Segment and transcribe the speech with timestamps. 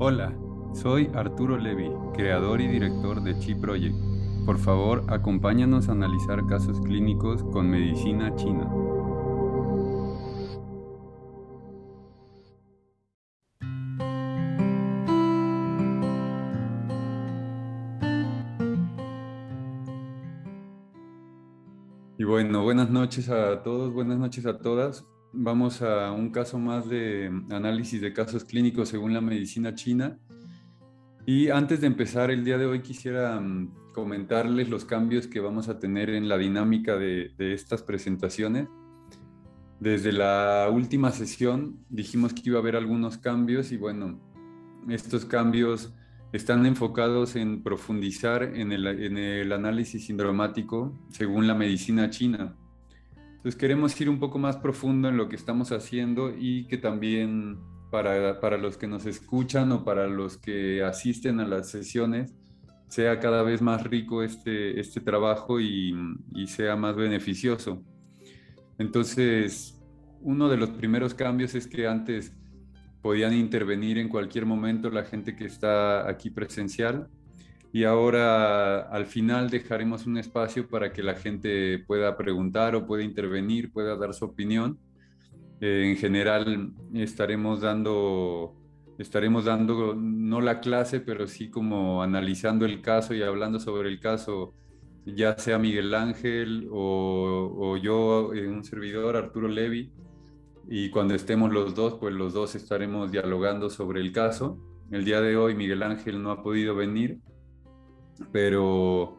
[0.00, 0.32] Hola,
[0.74, 3.96] soy Arturo Levi, creador y director de Chi Project.
[4.46, 8.70] Por favor, acompáñanos a analizar casos clínicos con medicina china.
[22.18, 25.04] Y bueno, buenas noches a todos, buenas noches a todas.
[25.32, 30.18] Vamos a un caso más de análisis de casos clínicos según la medicina china.
[31.26, 35.68] Y antes de empezar el día de hoy quisiera mm, comentarles los cambios que vamos
[35.68, 38.68] a tener en la dinámica de estas presentaciones.
[39.80, 44.18] Desde la última sesión dijimos que iba a haber algunos cambios y bueno,
[44.88, 45.92] estos cambios
[46.32, 52.56] están enfocados en profundizar en el, análisis sindromático según la medicina china.
[53.38, 57.58] Entonces queremos ir un poco más profundo en lo que estamos haciendo y que también
[57.90, 62.34] para, para los que nos escuchan o para los que asisten a las sesiones
[62.88, 65.94] sea cada vez más rico este, este trabajo y,
[66.34, 67.82] y sea más beneficioso.
[68.78, 69.78] Entonces,
[70.20, 72.34] uno de los primeros cambios es que antes
[73.02, 77.08] podían intervenir en cualquier momento la gente que está aquí presencial.
[77.72, 83.02] Y ahora al final dejaremos un espacio para que la gente pueda preguntar o pueda
[83.02, 84.78] intervenir, pueda dar su opinión.
[85.60, 88.54] Eh, en general estaremos dando,
[88.98, 94.00] estaremos dando no la clase, pero sí como analizando el caso y hablando sobre el
[94.00, 94.54] caso,
[95.04, 99.92] ya sea Miguel Ángel o, yo, eh, un servidor, Arturo Levi
[100.70, 104.58] y cuando estemos los dos, pues los dos estaremos dialogando sobre el caso.
[104.90, 107.20] El día de hoy Miguel Ángel no ha podido venir,
[108.32, 109.18] pero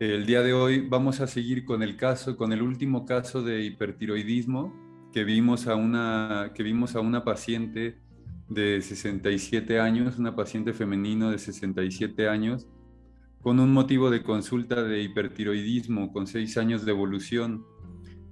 [0.00, 3.62] el día de hoy vamos a seguir con el caso, con el último caso de
[3.62, 4.72] hipertiroidismo
[5.12, 7.98] que vimos a una, que vimos a una paciente
[8.48, 12.66] de 67 años, una paciente femenino de 67 años,
[13.40, 17.64] con un motivo de consulta de hipertiroidismo, con 6 años de evolución.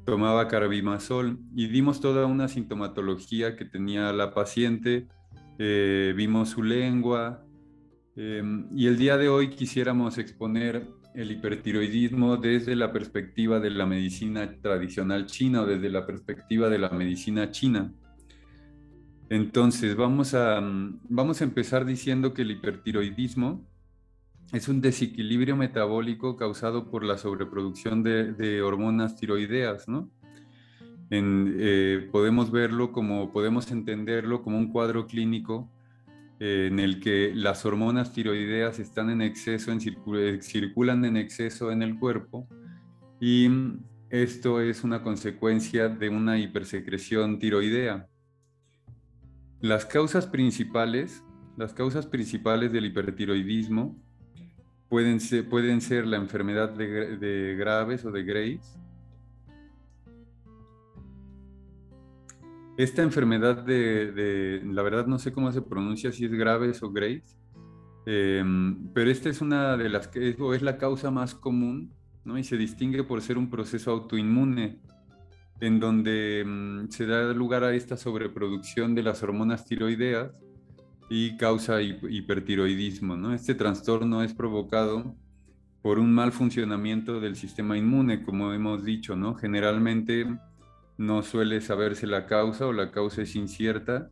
[0.04, 5.06] Tomaba carbimazol y dimos toda una sintomatología que tenía la paciente,
[5.58, 7.44] eh, vimos su lengua
[8.16, 13.86] em, y el día de hoy quisiéramos exponer el hipertiroidismo desde la perspectiva de la
[13.86, 17.92] medicina tradicional china o desde la perspectiva de la medicina china.
[19.28, 20.60] Entonces, vamos a,
[21.08, 23.64] vamos a empezar diciendo que el hipertiroidismo
[24.52, 29.86] es un desequilibrio metabólico causado por la sobreproducción de, hormonas tiroideas.
[31.10, 35.79] Eh, podemos verlo como, podemos entenderlo como un cuadro clínico eh,
[36.40, 39.78] en el que las hormonas tiroideas están en exceso, en
[40.16, 42.48] eh, circulan en exceso en el cuerpo
[43.20, 43.48] y
[44.08, 48.08] esto es una consecuencia de una hipersecreción tiroidea.
[49.60, 51.22] Las causas principales,
[51.56, 53.96] las causas principales del hipertiroidismo
[54.90, 58.76] Pueden ser, pueden ser la enfermedad de, Graves o de Graves.
[62.80, 67.36] Esta enfermedad de, la verdad no sé cómo se pronuncia, si es Graves o Graves,
[68.06, 71.92] em, pero esta es una de las que es, es la causa más común,
[72.24, 72.38] ¿no?
[72.38, 74.80] Y se distingue por ser un proceso autoinmune,
[75.60, 80.32] en donde em, se da lugar a esta sobreproducción de las hormonas tiroideas
[81.10, 83.14] y causa hipertiroidismo.
[83.14, 83.34] ¿no?
[83.34, 85.14] Este trastorno es provocado
[85.82, 89.34] por un mal funcionamiento del sistema inmune, como hemos dicho, ¿no?
[89.34, 90.24] Generalmente
[91.00, 94.10] no suele saberse la causa o la causa es incierta.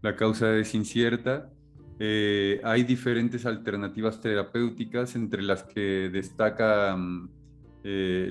[0.00, 1.50] La causa es incierta.
[1.98, 7.30] Eh, hay diferentes alternativas terapéuticas, entre las que destaca mm,
[7.82, 8.28] eh,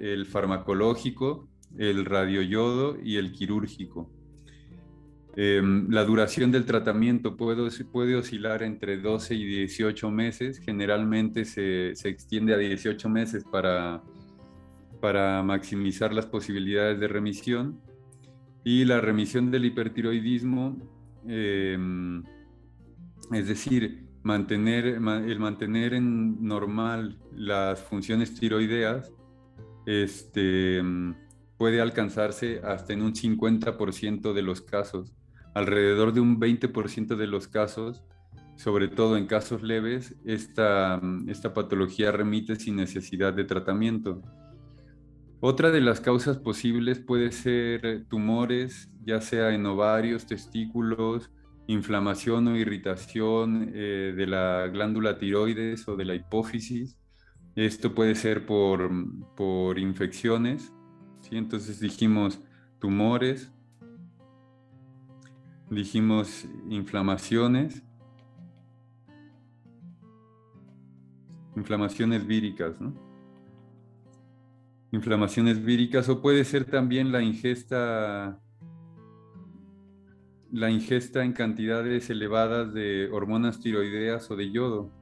[0.00, 1.46] el farmacológico,
[1.76, 4.10] el radioyodo y el quirúrgico.
[5.34, 10.58] Em, la duración del tratamiento puede, oscilar entre 12 y 18 meses.
[10.58, 14.02] Generalmente se, extiende a 18 meses para,
[15.42, 17.80] maximizar las posibilidades de remisión.
[18.64, 20.76] Y la remisión del hipertiroidismo,
[21.26, 22.22] em,
[23.32, 29.10] es decir, mantener, el mantener en normal las funciones tiroideas,
[29.86, 30.80] este,
[31.56, 35.12] puede alcanzarse hasta en un 50% de los casos.
[35.54, 38.02] Alrededor de un 20% de los casos,
[38.56, 44.22] sobre todo en casos leves, esta, esta patología remite sin necesidad de tratamiento.
[45.40, 51.30] Otra de las causas posibles puede ser tumores, ya sea en ovarios, testículos,
[51.66, 56.96] inflamación o irritación eh, de la glándula tiroides o de la hipófisis.
[57.56, 58.90] Esto puede ser por,
[59.34, 60.72] por infecciones
[61.36, 62.40] entonces dijimos
[62.78, 63.52] tumores,
[65.74, 67.82] dijimos inflamaciones,
[71.56, 72.94] inflamaciones víricas, ¿no?
[74.90, 78.38] Inflamaciones víricas o puede ser también la ingesta
[80.52, 84.92] la ingesta en cantidades elevadas de hormonas tiroideas o de yodo.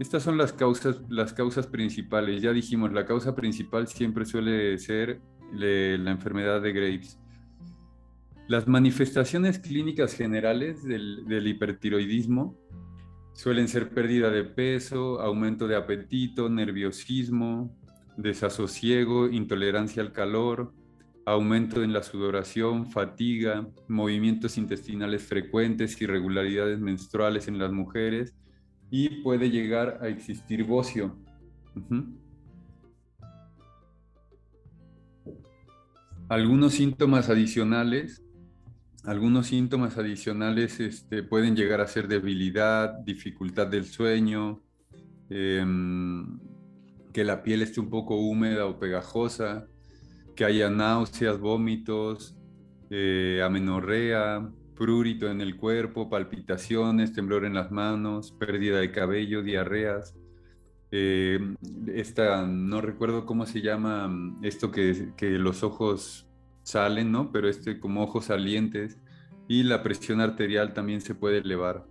[0.00, 2.42] Estas son las causas, las causas principales.
[2.42, 5.20] Ya dijimos, la causa principal siempre suele ser
[5.52, 7.20] la enfermedad de Graves.
[8.50, 12.58] Las manifestaciones clínicas generales del, hipertiroidismo
[13.32, 17.70] suelen ser pérdida de peso, aumento de apetito, nerviosismo,
[18.16, 20.74] desasosiego, intolerancia al calor,
[21.26, 28.34] aumento en la sudoración, fatiga, movimientos intestinales frecuentes, irregularidades menstruales en las mujeres
[28.90, 31.16] y puede llegar a existir bocio.
[36.30, 38.22] Algunos síntomas adicionales,
[39.02, 44.62] algunos síntomas adicionales este, pueden llegar a ser debilidad, dificultad del sueño,
[45.28, 46.38] em,
[47.12, 49.66] que la piel esté un poco húmeda o pegajosa,
[50.36, 52.36] que haya náuseas, vómitos,
[52.90, 60.14] eh, amenorrea, prurito en el cuerpo, palpitaciones, temblor en las manos, pérdida de cabello, diarreas.
[60.92, 61.54] Eh,
[61.94, 66.28] esta, no recuerdo cómo se llama mm, esto que, que, los ojos
[66.62, 67.30] salen, ¿no?
[67.30, 68.98] Pero este como ojos salientes
[69.46, 71.86] y la presión arterial también se puede elevar.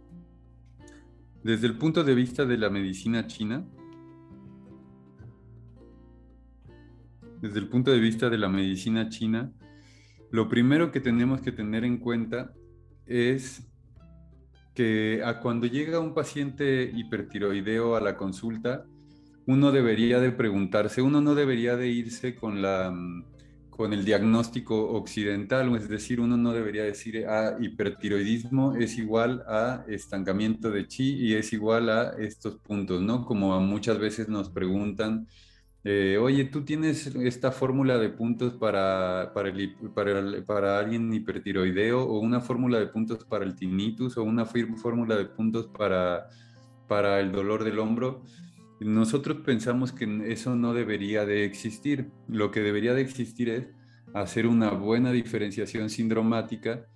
[1.43, 3.65] Desde el punto de vista de la medicina china,
[7.41, 9.53] desde el punto de vista de la medicina china,
[10.31, 12.53] lo primero que tenemos que tener en cuenta
[13.05, 13.69] es
[14.74, 18.86] que a cuando llega un paciente hipertiroideo a la consulta,
[19.45, 22.94] uno debería de preguntarse, uno no debería de irse con la
[23.80, 29.86] con el diagnóstico occidental, es decir, uno no debería decir, ah, hipertiroidismo es igual a
[29.88, 33.24] estancamiento de chi y es igual a estos puntos, ¿no?
[33.24, 35.30] Como muchas veces nos preguntan,
[35.83, 39.53] eh, oye, tú tienes esta fórmula de puntos para, para,
[39.93, 45.15] para, para, alguien hipertiroideo o una fórmula de puntos para el tinnitus o una fórmula
[45.15, 46.27] de puntos para,
[46.87, 48.23] para el dolor del hombro.
[48.81, 52.11] Nosotros pensamos que eso no debería de existir.
[52.27, 53.67] Lo que debería de existir es
[54.13, 56.87] hacer una buena diferenciación sindromática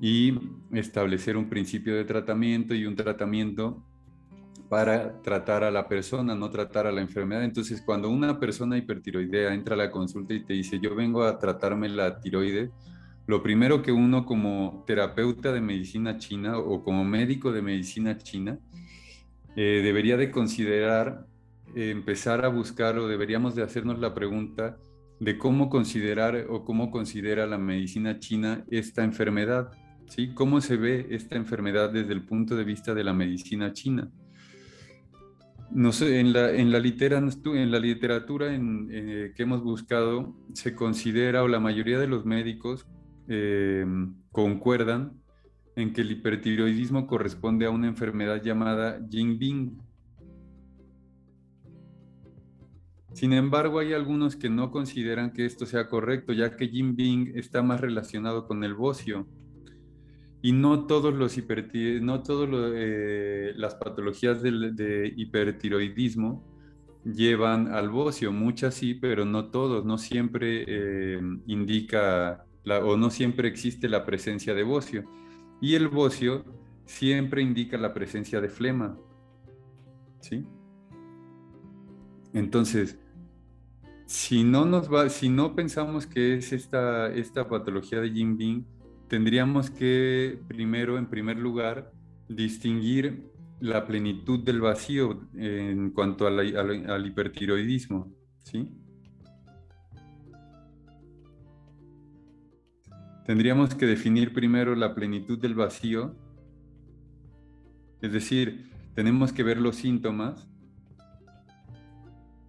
[0.00, 0.38] y
[0.72, 3.84] establecer un principio de tratamiento y un tratamiento
[4.68, 7.44] para tratar a la persona, no tratar a la enfermedad.
[7.44, 11.38] Entonces, cuando una persona hipertiroidea entra a la consulta y te dice, yo vengo a
[11.38, 12.70] tratarme la tiroides,
[13.26, 18.58] lo primero que uno como terapeuta de medicina china o como médico de medicina china
[19.56, 21.26] eh, debería de considerar,
[21.74, 24.76] eh, empezar a buscar o deberíamos de hacernos la pregunta
[25.20, 29.70] de cómo considerar o cómo considera la medicina china esta enfermedad,
[30.08, 30.34] ¿sí?
[30.34, 34.10] ¿Cómo se ve esta enfermedad desde el punto de vista de la medicina china?
[35.70, 36.50] No sé, en la,
[37.78, 42.86] literatura en, eh, que hemos buscado se considera, o la mayoría de los médicos
[43.28, 43.84] eh,
[44.30, 45.20] concuerdan
[45.76, 49.78] en que el hipertiroidismo corresponde a una enfermedad llamada Jingbing.
[53.12, 57.62] Sin embargo, hay algunos que no consideran que esto sea correcto, ya que Jingbing está
[57.62, 59.26] más relacionado con el bocio
[60.44, 61.38] y no todos los
[62.02, 66.44] no todas eh, las patologías de hipertiroidismo
[67.02, 73.48] llevan al bocio, muchas sí, pero no todos, no siempre eh, indica o no siempre
[73.48, 75.04] existe la presencia de bocio.
[75.62, 76.44] Y el bocio
[76.84, 78.98] siempre indica la presencia de flema.
[80.20, 80.44] ¿Sí?
[82.34, 82.98] Entonces,
[84.04, 88.73] si no nos va, si no pensamos que es esta, esta patología de Jinping,
[89.14, 91.92] tendríamos que primero, en primer lugar,
[92.28, 93.30] distinguir
[93.60, 98.72] la plenitud del vacío en cuanto al, hipertiroidismo, ¿sí?
[103.24, 106.16] Tendríamos que definir primero la plenitud del vacío,
[108.02, 110.48] es decir, tenemos que ver los síntomas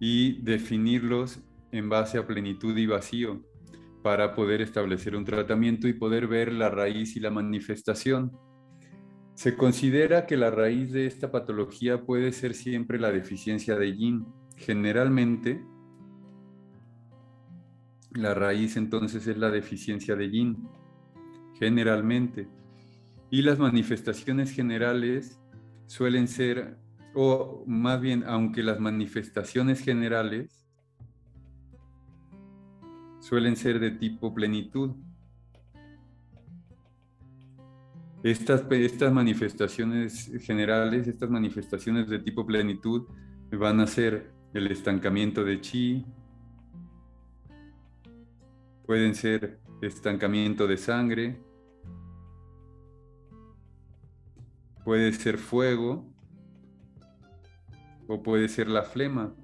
[0.00, 1.38] y definirlos
[1.70, 3.40] en base a plenitud y vacío
[4.06, 8.30] para poder establecer un tratamiento y poder ver la raíz y la manifestación.
[9.34, 14.24] Se considera que la raíz de esta patología puede ser siempre la deficiencia de yin.
[14.54, 15.60] Generalmente,
[18.12, 20.68] la raíz entonces es la deficiencia de yin,
[21.58, 22.48] generalmente.
[23.28, 25.40] Y las manifestaciones generales
[25.88, 26.78] suelen ser,
[27.12, 30.65] o más bien, aunque las manifestaciones generales
[33.26, 34.92] suelen ser de tipo plenitud.
[38.22, 43.08] Estas, estas manifestaciones generales, estas manifestaciones de tipo plenitud
[43.50, 46.06] van a ser el estancamiento de chi,
[48.86, 51.40] pueden ser estancamiento de sangre,
[54.84, 56.06] puede ser fuego
[58.06, 59.34] o puede ser la flema.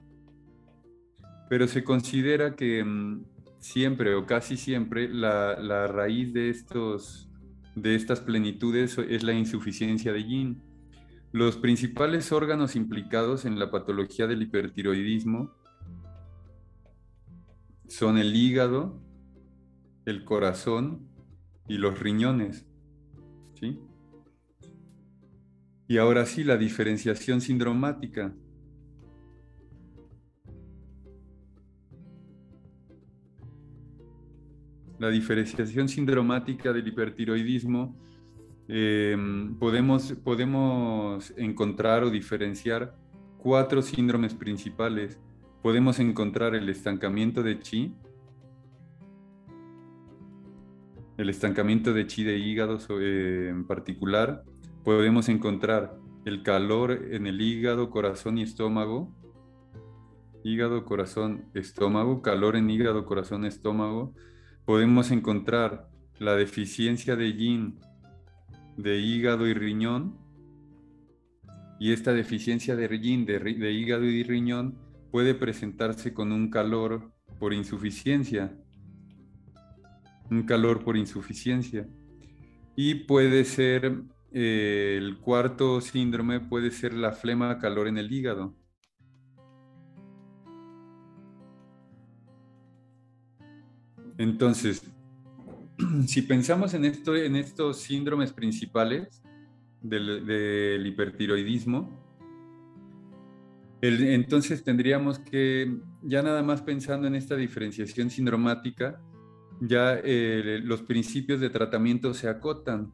[1.49, 7.31] Pero se considera que mm, siempre o casi siempre la, la raíz de, estos,
[7.77, 10.63] de estas plenitudes es la insuficiencia de yin.
[11.31, 15.55] Los principales órganos implicados en la patología del hipertiroidismo
[17.87, 19.01] son el hígado,
[20.07, 21.09] el corazón
[21.69, 22.67] y los riñones.
[23.61, 23.79] ¿sí?
[25.87, 28.35] Y ahora sí, la diferenciación sindromática.
[35.03, 37.97] La diferenciación sindromática del hipertiroidismo
[38.69, 42.95] em, podemos, podemos encontrar o diferenciar
[43.37, 45.19] cuatro síndromes principales.
[45.61, 47.97] Podemos encontrar el estancamiento de chi,
[51.17, 54.45] el estancamiento de chi de hígado en particular,
[54.85, 59.13] podemos encontrar el calor en el hígado, corazón y estómago.
[60.45, 64.15] Hígado, corazón, estómago, calor en hígado, corazón, estómago.
[64.65, 65.89] Podemos encontrar
[66.19, 67.81] la deficiencia de yin
[68.77, 70.19] de hígado y riñón.
[71.79, 74.79] Y esta deficiencia de yin de, hígado y riñón
[75.11, 78.57] puede presentarse con un calor por insuficiencia
[80.33, 81.87] un calor por insuficiencia.
[82.75, 84.03] Y puede ser,
[84.33, 88.55] eh, el cuarto síndrome puede ser la flema calor en el hígado.
[94.19, 94.91] Entonces,
[96.07, 99.23] si pensamos en, esto, en estos síndromes principales
[99.81, 102.01] del, hipertiroidismo,
[103.81, 109.01] entonces tendríamos que, ya nada más pensando en esta diferenciación sindromática,
[109.61, 112.93] ya eh, los principios de tratamiento se acotan.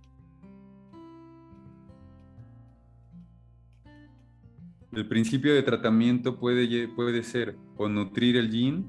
[4.92, 8.88] El principio de tratamiento puede, puede ser o nutrir el yin,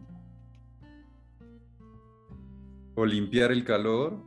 [3.00, 4.22] o limpiar el calor.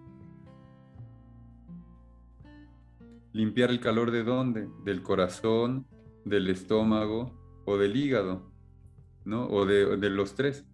[3.34, 4.66] ¿Limpiar el calor de dónde?
[4.82, 5.86] Del corazón,
[6.24, 8.50] del estómago o del hígado,
[9.26, 9.46] ¿no?
[9.46, 10.64] O de, los tres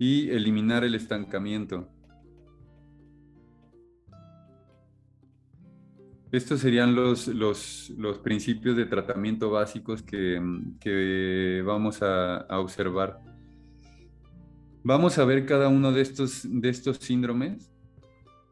[0.00, 1.88] y eliminar el estancamiento.
[6.32, 13.20] Estos serían los, los, principios de tratamiento básicos que, vamos a, observar.
[14.84, 17.70] Vamos a ver cada uno de estos, de estos síndromes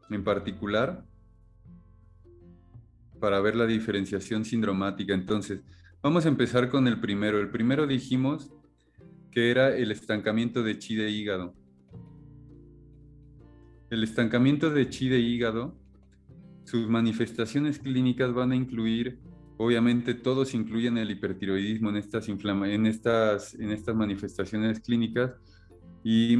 [0.09, 1.03] en particular
[3.19, 5.13] para ver la diferenciación sindromática.
[5.13, 5.61] Entonces,
[6.01, 7.37] vamos a empezar con el primero.
[7.37, 8.49] El primero dijimos
[9.29, 11.53] que era el estancamiento de chi de hígado.
[13.89, 15.77] El estancamiento de chi de hígado,
[16.63, 19.19] sus manifestaciones clínicas van a incluir,
[19.57, 25.33] obviamente todos incluyen el hipertiroidismo en estas, en estas, en estas manifestaciones clínicas
[26.03, 26.35] y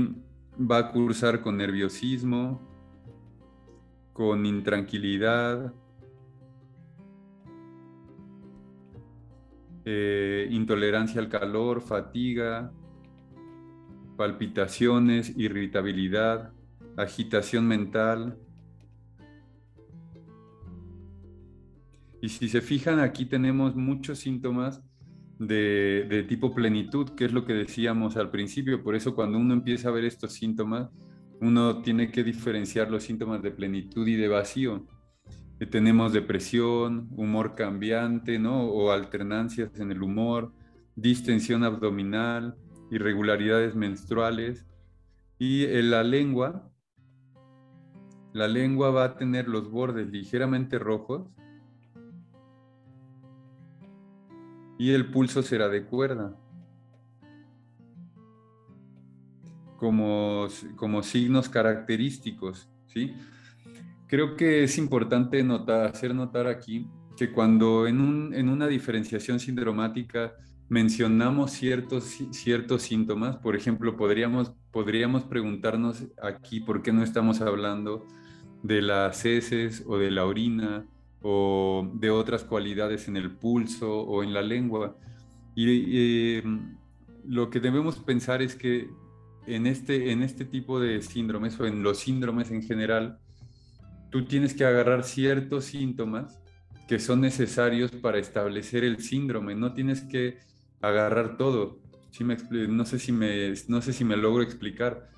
[0.57, 2.61] va a cursar con nerviosismo,
[4.13, 5.73] con intranquilidad,
[9.85, 12.71] eh, intolerancia al calor, fatiga,
[14.17, 16.53] palpitaciones, irritabilidad,
[16.97, 18.37] agitación mental.
[22.21, 24.83] Y si se fijan, aquí tenemos muchos síntomas
[25.47, 28.83] de, tipo plenitud, que es lo que decíamos al principio.
[28.83, 30.89] Por eso cuando uno empieza a ver estos síntomas,
[31.39, 34.85] uno tiene que diferenciar los síntomas de plenitud y de vacío.
[35.59, 38.65] Eh, tenemos depresión, humor cambiante, ¿no?
[38.65, 40.53] O alternancias en el humor,
[40.95, 42.55] distensión abdominal,
[42.91, 44.67] irregularidades menstruales.
[45.39, 46.71] Y en la lengua,
[48.33, 51.27] la lengua va a tener los bordes ligeramente rojos
[54.81, 56.35] y el pulso será de cuerda.
[59.77, 63.13] Como, como signos característicos, ¿sí?
[64.07, 69.39] Creo que es importante notar, hacer notar aquí que cuando en, un, en una diferenciación
[69.39, 70.33] sindromática
[70.67, 78.07] mencionamos ciertos, ciertos síntomas, por ejemplo, podríamos, podríamos preguntarnos aquí por qué no estamos hablando
[78.63, 80.87] de las heces o de la orina
[81.21, 84.97] o de otras cualidades en el pulso o en la lengua.
[85.55, 86.77] Y em,
[87.27, 88.89] lo que debemos pensar es que
[89.45, 93.19] en este, en este tipo de síndromes o en los síndromes en general,
[94.09, 96.39] tú tienes que agarrar ciertos síntomas
[96.87, 99.55] que son necesarios para establecer el síndrome.
[99.55, 100.39] No tienes que
[100.81, 101.79] agarrar todo.
[102.19, 102.37] me,
[102.67, 105.09] no, sé si me, no sé si me logro explicar,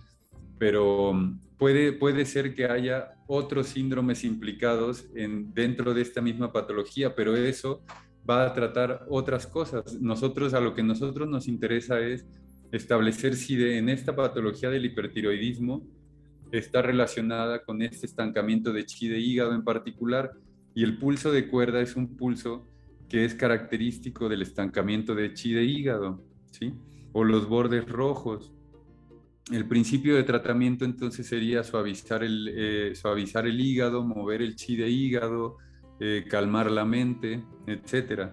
[0.60, 1.14] pero
[1.58, 7.36] puede, puede ser que haya otros síndromes implicados en, dentro de esta misma patología, pero
[7.36, 7.82] eso
[8.30, 10.00] va a tratar otras cosas.
[10.00, 12.26] Nosotros, a lo que nosotros nos interesa es
[12.72, 15.86] establecer si en esta patología del hipertiroidismo
[16.52, 20.32] está relacionada con este estancamiento de chi de hígado en particular
[20.76, 22.68] y el pulso de cuerda es un pulso
[23.10, 26.74] que es característico del estancamiento de chi de hígado, ¿sí?
[27.12, 28.52] O los bordes rojos.
[29.52, 34.78] El principio de tratamiento entonces sería suavizar el, eh, suavizar el hígado, mover el chi
[34.78, 35.58] de hígado,
[36.00, 38.32] eh, calmar la mente, etc.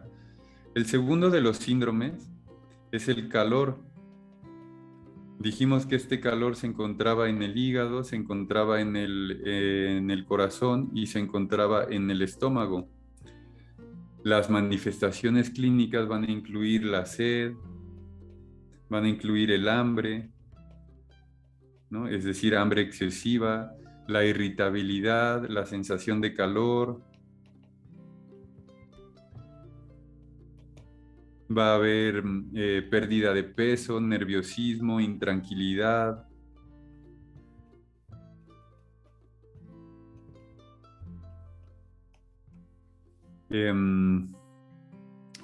[0.74, 2.30] El segundo de los síndromes
[2.92, 3.82] es el calor.
[5.40, 10.10] Dijimos que este calor se encontraba en el hígado, se encontraba en el, eh, en
[10.12, 12.88] el corazón y se encontraba en el estómago.
[14.22, 17.54] Las manifestaciones clínicas van a incluir la sed,
[18.88, 20.30] van a incluir el hambre,
[21.90, 22.08] ¿no?
[22.08, 23.74] es decir, hambre excesiva,
[24.06, 27.02] la irritabilidad, la sensación de calor,
[31.56, 32.22] va a haber
[32.54, 36.26] eh, pérdida de peso, nerviosismo, intranquilidad.
[43.48, 44.32] Em,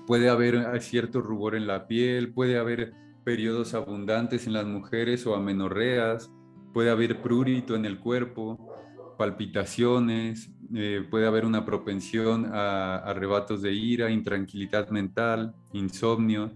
[0.07, 5.35] puede haber cierto rubor en la piel, puede haber periodos abundantes en las mujeres o
[5.35, 6.31] amenorreas,
[6.77, 8.77] puede haber prurito en el cuerpo,
[9.17, 16.53] palpitaciones, eh, puede haber una propensión a, arrebatos de ira, intranquilidad mental, insomnio,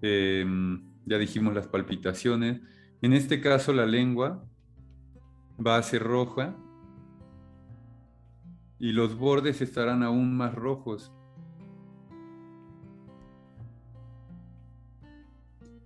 [0.00, 2.60] em, ya dijimos las palpitaciones.
[3.02, 4.44] En este caso la lengua
[5.64, 6.56] va a ser roja
[8.80, 11.12] y los bordes estarán aún más rojos.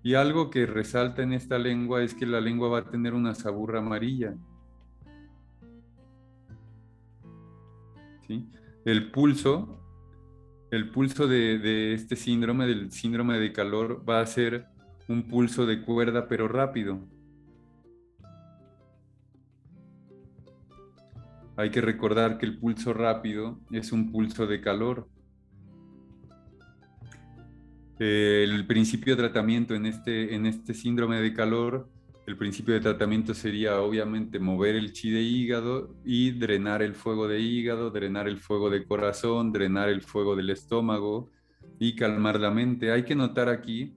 [0.07, 3.35] Y algo que resalta en esta lengua es que la lengua va a tener una
[3.35, 4.37] saburra amarilla.
[8.85, 9.81] El pulso,
[10.71, 14.69] el pulso de, este síndrome, del síndrome de calor, va a ser
[15.09, 17.01] un pulso de cuerda pero rápido.
[21.57, 25.09] Hay que recordar que el pulso rápido es un pulso de calor.
[27.99, 31.89] El principio de tratamiento en este, en este síndrome de calor
[32.27, 37.29] el principio de tratamiento sería obviamente mover el chi de hígado y drenar el fuego
[37.29, 41.31] de hígado, drenar el fuego de corazón, drenar el fuego del estómago
[41.79, 42.91] y calmar la mente.
[42.91, 43.97] Hay que notar aquí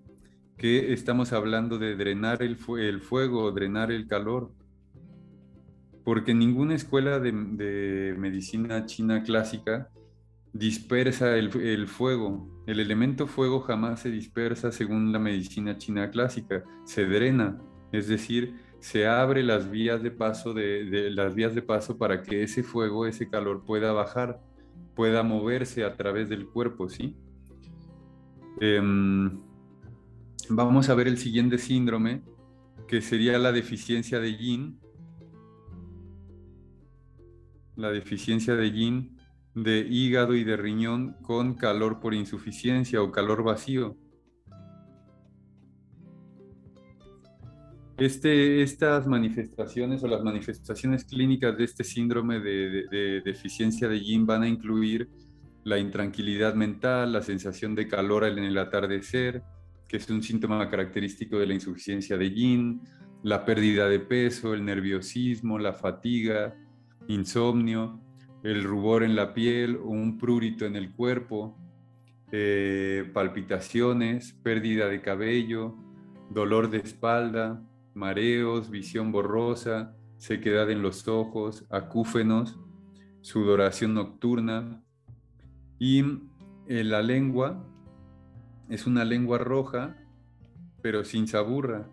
[0.57, 4.51] que estamos hablando de drenar el, fuego, drenar el calor,
[6.03, 9.89] porque ninguna escuela de, medicina china clásica
[10.53, 12.63] dispersa el, el, fuego.
[12.65, 17.59] El elemento fuego jamás se dispersa según la medicina china clásica, se drena
[17.91, 22.43] es decir, se abre las vías de paso de, las vías de paso para que
[22.43, 24.41] ese fuego, ese calor pueda bajar,
[24.95, 27.15] pueda moverse a través del cuerpo, ¿sí?
[28.61, 29.39] Em,
[30.49, 32.21] vamos a ver el siguiente síndrome,
[32.87, 34.79] que sería la deficiencia de yin.
[37.75, 39.18] La deficiencia de yin
[39.55, 43.97] de hígado y de riñón con calor por insuficiencia o calor vacío.
[47.97, 54.43] Este, estas manifestaciones o las manifestaciones clínicas de este síndrome de, deficiencia de yin van
[54.43, 55.09] a incluir
[55.65, 59.43] la intranquilidad mental, la sensación de calor en el atardecer,
[59.85, 62.81] que es un síntoma característico de la insuficiencia de yin,
[63.21, 66.55] la pérdida de peso, el nerviosismo, la fatiga,
[67.09, 67.99] insomnio,
[68.43, 71.57] el rubor en la piel o un prurito en el cuerpo,
[72.31, 75.75] eh, palpitaciones, pérdida de cabello,
[76.29, 77.61] dolor de espalda,
[77.93, 82.59] mareos, visión borrosa, sequedad en los ojos, acúfenos,
[83.21, 84.83] sudoración nocturna.
[85.79, 86.03] Y
[86.67, 87.65] eh, la lengua
[88.69, 89.97] es una lengua roja,
[90.81, 91.89] pero sin saburra.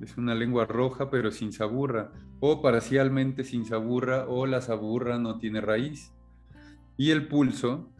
[0.00, 5.38] Es una lengua roja, pero sin saburra, o parcialmente sin saburra, o la saburra no
[5.38, 6.12] tiene raíz.
[6.96, 7.90] Y el pulso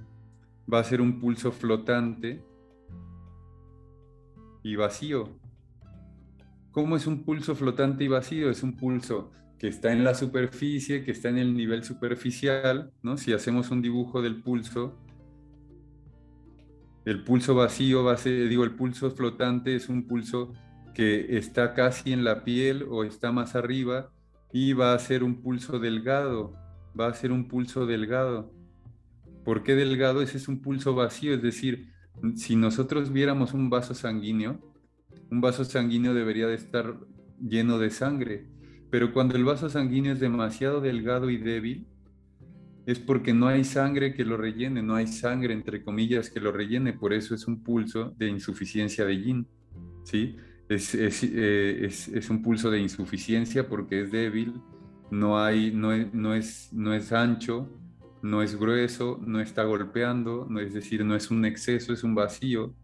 [0.72, 2.42] va a ser un pulso flotante
[4.62, 5.38] y vacío.
[6.70, 8.50] ¿Cómo es un pulso flotante y vacío?
[8.50, 13.16] Es un pulso que está en la superficie, que está en el nivel superficial, ¿no?
[13.16, 14.98] Si hacemos un dibujo del pulso,
[17.06, 20.52] El pulso vacío va a ser, digo, el pulso flotante es un pulso
[20.96, 24.08] que está casi en la piel o está más arriba
[24.50, 26.54] y va a ser un pulso delgado,
[26.98, 28.50] va a ser un pulso delgado.
[29.44, 30.22] ¿Por qué delgado?
[30.22, 31.92] Ese es un pulso vacío, es decir,
[32.34, 34.58] si nosotros viéramos un vaso sanguíneo,
[35.30, 36.96] un vaso sanguíneo debería de estar
[37.38, 38.46] lleno de sangre,
[38.88, 41.86] pero cuando el vaso sanguíneo es demasiado delgado y débil,
[42.86, 46.52] es porque no hay sangre que lo rellene, no hay sangre, entre comillas, que lo
[46.52, 49.46] rellene, por eso es un pulso de insuficiencia de yin,
[50.04, 50.36] ¿sí?
[50.68, 54.54] Es, eh, es, es un pulso de insuficiencia porque es débil,
[55.10, 57.68] no, hay, no, es, no, es, no es ancho,
[58.22, 62.16] no es grueso, no está golpeando, no, es decir, no es un exceso, es un
[62.16, 62.74] vacío,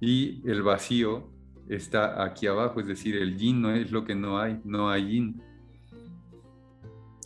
[0.00, 1.28] y el vacío
[1.68, 5.08] está aquí abajo, es decir, el yin no es lo que no hay, no hay
[5.08, 5.42] yin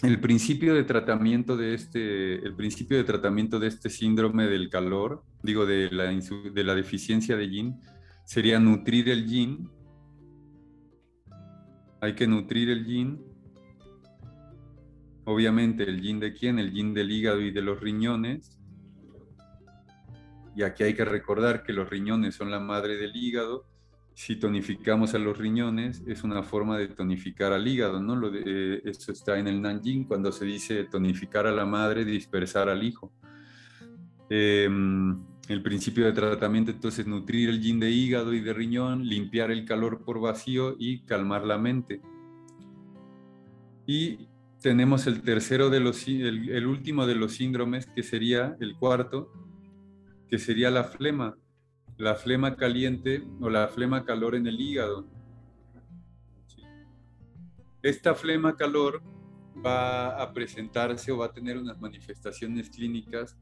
[0.03, 5.23] el principio de tratamiento de este, el principio de tratamiento de este síndrome del calor,
[5.43, 7.81] digo, de la, de la deficiencia de yin,
[8.25, 9.69] sería nutrir el yin.
[12.01, 13.23] Hay que nutrir el yin.
[15.25, 16.59] Obviamente, el yin de quién?
[16.59, 18.59] El yin del hígado y de los riñones.
[20.57, 23.71] Y aquí hay que recordar que los riñones son la madre del hígado
[24.21, 28.15] si tonificamos a los riñones, es una forma de tonificar al hígado, ¿no?
[28.15, 32.05] Lo de, eh, esto está en el Nanjing cuando se dice tonificar a la madre,
[32.05, 33.15] dispersar al hijo.
[34.29, 39.51] Em, el principio de tratamiento entonces nutrir el yin de hígado y de riñón, limpiar
[39.51, 42.01] el calor por vacío y calmar la mente.
[43.87, 44.29] Y
[44.61, 49.33] tenemos el tercero de los, el último de los síndromes, que sería el cuarto,
[50.29, 51.37] que sería la flema
[52.01, 55.07] la flema caliente o la flema calor en el hígado.
[57.83, 59.03] Esta flema calor
[59.65, 63.37] va a presentarse o va a tener unas manifestaciones clínicas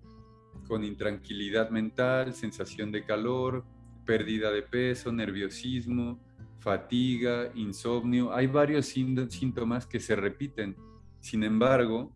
[0.67, 3.65] con intranquilidad mental, sensación de calor,
[4.05, 6.19] pérdida de peso, nerviosismo,
[6.61, 8.33] fatiga, insomnio.
[8.33, 10.77] Hay varios síntomas que se repiten.
[11.21, 12.13] Sin embargo,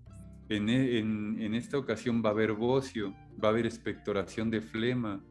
[0.49, 5.23] en, en, esta ocasión va a haber bocio, va a haber expectoración de flema,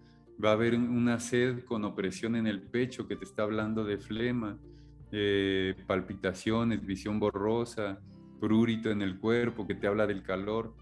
[0.44, 3.98] va a haber una sed con opresión en el pecho que te está hablando de
[3.98, 4.58] flema,
[5.12, 8.00] eh, palpitaciones, visión borrosa,
[8.40, 10.74] prurito en el cuerpo que te habla del calor.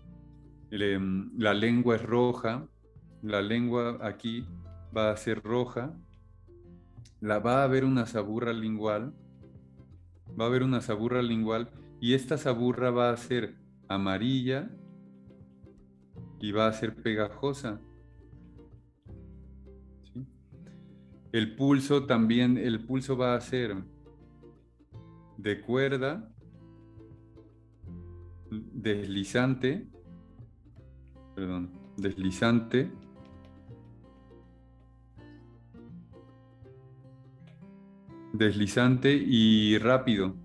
[0.72, 2.68] La lengua es roja,
[3.24, 4.46] la lengua aquí
[4.96, 5.94] va a ser roja,
[7.22, 9.14] la, va a haber una saburra lingual,
[10.40, 13.56] va a haber una saburra lingual y esta saburra va a ser
[13.88, 14.70] amarilla
[16.40, 17.82] y va a ser pegajosa.
[21.32, 23.76] El pulso también, el pulso va a ser
[25.38, 26.34] de cuerda,
[28.50, 29.88] deslizante,
[31.40, 32.92] perdón, deslizante,
[38.34, 40.36] deslizante y rápido.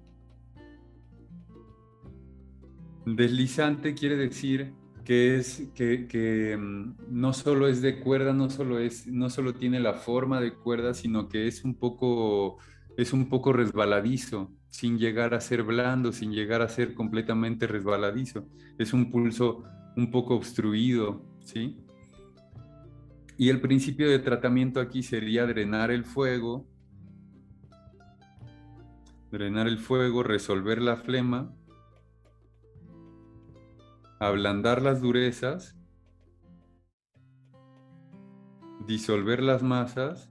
[3.07, 4.72] Deslizante quiere decir
[5.04, 9.80] que es que, mm, no solo es de cuerda, no solo es, no solo tiene
[9.80, 12.59] la forma de cuerda, sino que es un poco,
[12.96, 18.46] es un poco resbaladizo, sin llegar a ser blando, sin llegar a ser completamente resbaladizo.
[18.78, 19.64] Es un pulso
[19.96, 21.78] un poco obstruido, ¿sí?
[23.37, 26.66] Y el principio de tratamiento aquí sería drenar el fuego,
[29.30, 31.52] drenar el fuego, resolver la flema
[34.18, 35.76] ablandar las durezas,
[38.87, 40.30] disolver las masas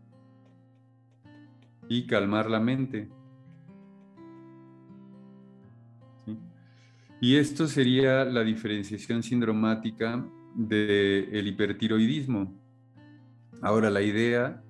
[1.90, 3.10] y calmar la mente.
[7.24, 12.54] Y esto sería la diferenciación sindromática del hipertiroidismo.
[13.62, 14.62] Ahora la idea,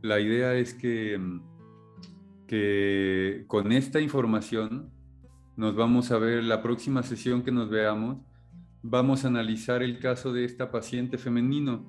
[0.00, 1.20] la idea es que,
[2.46, 4.94] que con esta información
[5.58, 8.16] nos vamos a ver la próxima sesión que nos veamos
[8.80, 11.84] vamos a analizar el caso de esta paciente femenino.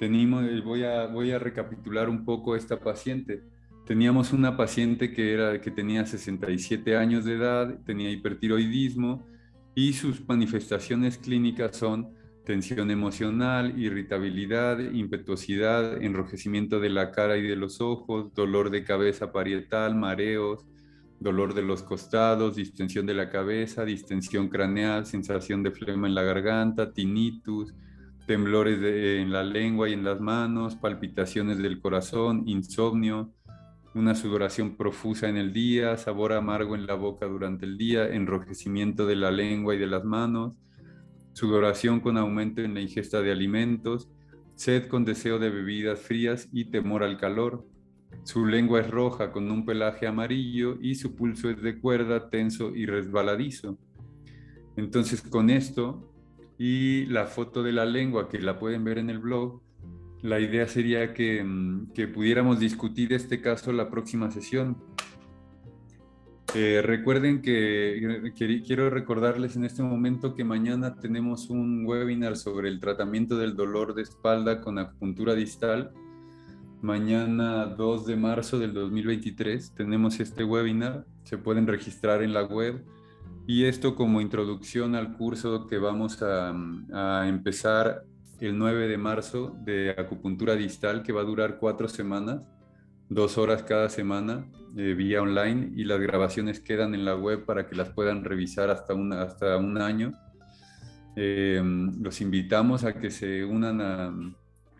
[0.00, 3.44] Tenemos, eh, voy, a, voy a recapitular un poco esta paciente.
[3.86, 9.35] Teníamos una paciente que, era, que tenía 67 años de edad, tenía hipertiroidismo
[9.76, 12.08] y sus manifestaciones clínicas son
[12.46, 19.32] tensión emocional, irritabilidad, impetuosidad, enrojecimiento de la cara y de los ojos, dolor de cabeza
[19.32, 20.64] parietal, mareos,
[21.20, 26.22] dolor de los costados, distensión de la cabeza, distensión craneal, sensación de flema en la
[26.22, 27.74] garganta, tinnitus,
[28.26, 33.30] temblores en la lengua y en las manos, palpitaciones del corazón, insomnio,
[33.96, 39.06] una sudoración profusa en el día, sabor amargo en la boca durante el día, enrojecimiento
[39.06, 40.58] de la lengua y de las manos,
[41.32, 44.10] sudoración con aumento en la ingesta de alimentos,
[44.54, 47.66] sed con deseo de bebidas frías y temor al calor.
[48.24, 52.74] Su lengua es roja con un pelaje amarillo y su pulso es de cuerda, tenso
[52.74, 53.78] y resbaladizo.
[54.76, 56.12] Entonces con esto
[56.58, 59.62] y la foto de la lengua que la pueden ver en el blog,
[60.26, 64.76] la idea sería que, mm, que pudiéramos discutir este caso la próxima sesión.
[66.54, 72.80] Eh, recuerden que, quiero recordarles en este momento que mañana tenemos un webinar sobre el
[72.80, 75.92] tratamiento del dolor de espalda con acupuntura distal.
[76.82, 81.04] Mañana 2 de marzo del 2023 tenemos este webinar.
[81.24, 82.84] Se pueden registrar en la web.
[83.46, 86.54] Y esto como introducción al curso que vamos a,
[86.92, 88.04] a empezar
[88.40, 92.42] el 9 de marzo de acupuntura distal que va a durar cuatro semanas
[93.08, 94.46] dos horas cada semana
[94.76, 98.70] eh, vía online y las grabaciones quedan en la web para que las puedan revisar
[98.70, 100.12] hasta, una, hasta un año.
[101.14, 101.62] Eh,
[102.00, 104.14] los invitamos a que se unan a,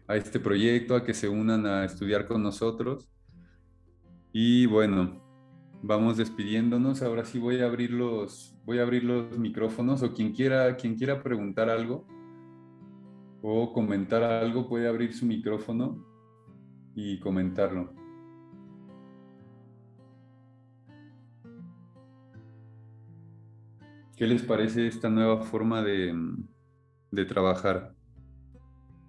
[0.06, 3.08] a, este proyecto, a que se unan a estudiar con nosotros.
[4.32, 5.22] Y bueno,
[5.82, 7.02] vamos despidiéndonos.
[7.02, 10.96] Ahora sí voy a abrir los, voy a abrir los micrófonos o quien quiera, quien
[10.96, 12.06] quiera preguntar algo
[13.42, 16.04] o comentar algo puede abrir su micrófono
[16.94, 17.92] y comentarlo.
[24.16, 26.14] ¿Qué les parece esta nueva forma de,
[27.28, 27.94] trabajar?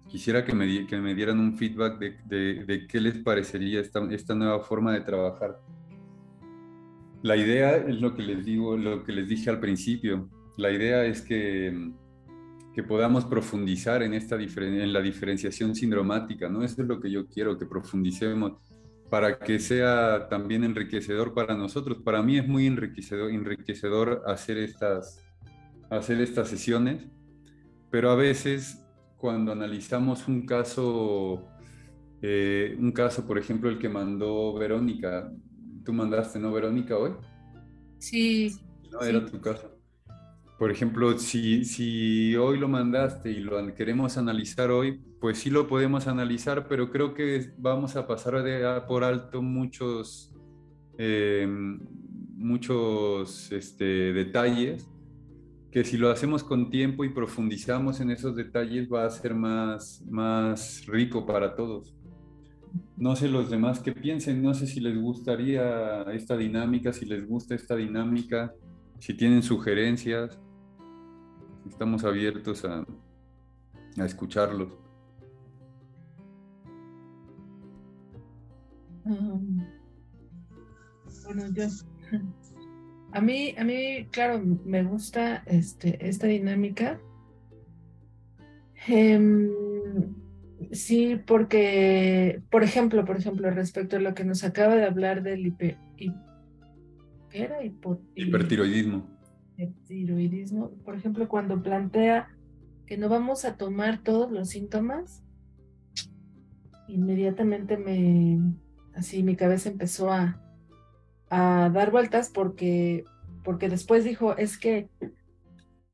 [0.06, 4.60] Quisiera que me, que me, dieran un feedback de, qué les parecería esta, esta, nueva
[4.60, 5.60] forma de trabajar.
[7.22, 10.28] La idea es lo que les digo, lo que les dije al principio.
[10.58, 11.92] La idea es que,
[12.78, 16.62] que podamos profundizar en, esta en la diferenciación sindromática, ¿no?
[16.62, 18.52] Eso es lo que yo quiero, que profundicemos
[19.10, 21.98] para que sea también enriquecedor para nosotros.
[22.04, 25.20] Para mí es muy enriquecedor, enriquecedor hacer, estas,
[25.90, 27.04] hacer estas sesiones,
[27.90, 28.80] pero a veces
[29.16, 31.48] cuando analizamos un caso,
[32.22, 35.32] eh, un caso, por ejemplo, el que mandó Verónica,
[35.84, 37.10] tú mandaste, ¿no, Verónica, hoy?
[37.98, 38.54] Sí.
[38.92, 39.77] No, era tu caso.
[40.58, 45.68] Por ejemplo, si, si hoy lo mandaste y lo queremos analizar hoy, pues sí lo
[45.68, 50.34] podemos analizar, pero creo que vamos a pasar de, por alto muchos,
[50.98, 51.78] em,
[52.34, 54.90] muchos este, detalles
[55.70, 60.02] que si lo hacemos con tiempo y profundizamos en esos detalles va a ser más,
[60.10, 61.94] más rico para todos.
[62.96, 67.28] No sé los demás qué piensen, no sé si les gustaría esta dinámica, si les
[67.28, 68.52] gusta esta dinámica,
[68.98, 70.40] si tienen sugerencias
[71.68, 72.84] estamos abiertos a,
[73.98, 74.68] a escucharlos.
[79.04, 79.64] Um,
[81.24, 81.64] bueno, yo,
[83.12, 87.00] a mí, a mí, claro, me gusta este, esta dinámica.
[88.86, 89.50] Em,
[90.72, 95.46] sí, porque, por ejemplo, por ejemplo, respecto a lo que nos acaba de hablar del
[95.46, 95.76] hiper,
[97.30, 97.58] era
[98.14, 99.17] hipertiroidismo
[99.86, 102.28] tiroidismo, por ejemplo, cuando plantea
[102.86, 105.22] que no vamos a tomar todos los síntomas,
[106.86, 108.40] inmediatamente me,
[108.94, 110.40] así mi cabeza empezó a,
[111.30, 113.04] a dar vueltas porque,
[113.44, 114.88] porque después dijo, es que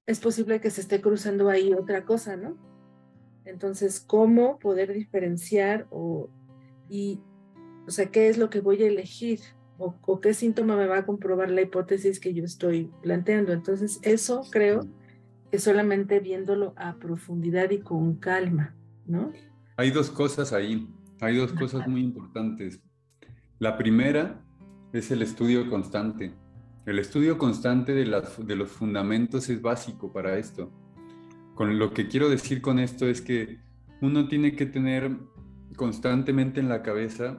[0.07, 2.57] es posible que se esté cruzando ahí otra cosa, ¿no?
[3.45, 6.29] Entonces, ¿cómo poder diferenciar o,
[6.89, 7.21] y,
[7.87, 9.41] o sea, qué es lo que voy a elegir?
[10.07, 13.53] O, qué síntoma me va a comprobar la hipótesis que yo estoy planteando.
[13.53, 14.87] Entonces, eso creo
[15.51, 18.75] que solamente viéndolo a profundidad y con calma,
[19.07, 19.33] ¿no?
[19.77, 20.89] Hay dos cosas ahí,
[21.21, 22.81] hay dos cosas muy importantes.
[23.59, 24.45] La primera
[24.93, 26.33] es el estudio constante.
[26.87, 30.71] El estudio constante de, de los fundamentos es básico para esto.
[31.55, 33.59] Con lo que quiero decir con esto es que
[34.01, 35.17] uno tiene que tener
[35.77, 37.39] constantemente en la cabeza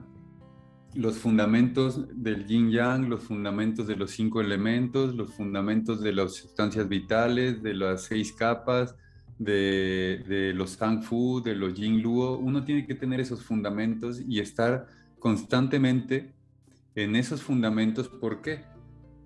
[0.95, 6.33] los fundamentos del yin yang, los fundamentos de los cinco elementos, los fundamentos de las
[6.35, 8.95] sustancias vitales, de las seis capas,
[9.37, 12.37] de, los Sang Fu, de los Yin Luo.
[12.37, 14.87] Uno tiene que tener esos fundamentos y estar
[15.19, 16.33] constantemente
[16.95, 18.07] en esos fundamentos.
[18.07, 18.63] ¿Por qué?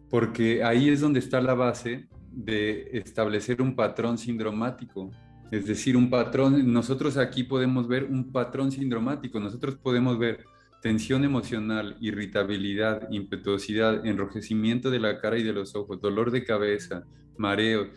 [0.09, 5.11] Porque ahí es donde está la base de establecer un patrón sindromático.
[5.51, 10.45] Es decir, un patrón, nosotros aquí podemos ver un patrón sindromático, nosotros podemos ver
[10.81, 17.03] tensión emocional, irritabilidad, impetuosidad, enrojecimiento de la cara y de los ojos, dolor de cabeza,
[17.37, 17.89] mareo,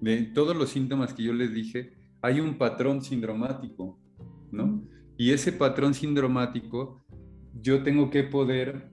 [0.00, 3.98] de todos los síntomas que yo les dije, hay un patrón sindromático,
[4.50, 4.82] ¿no?
[5.16, 7.02] Y ese patrón sindromático,
[7.54, 8.90] yo tengo que poder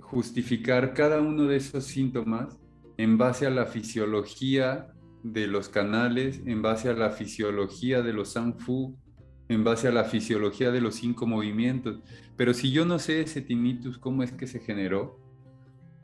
[0.00, 2.58] justificar cada uno de esos síntomas
[2.96, 8.32] en base a la fisiología de los canales, en base a la fisiología de los
[8.32, 8.96] sanfu,
[9.48, 12.00] en base a la fisiología de los cinco movimientos.
[12.36, 15.20] Pero si yo no sé ese tinnitus, cómo es que se generó,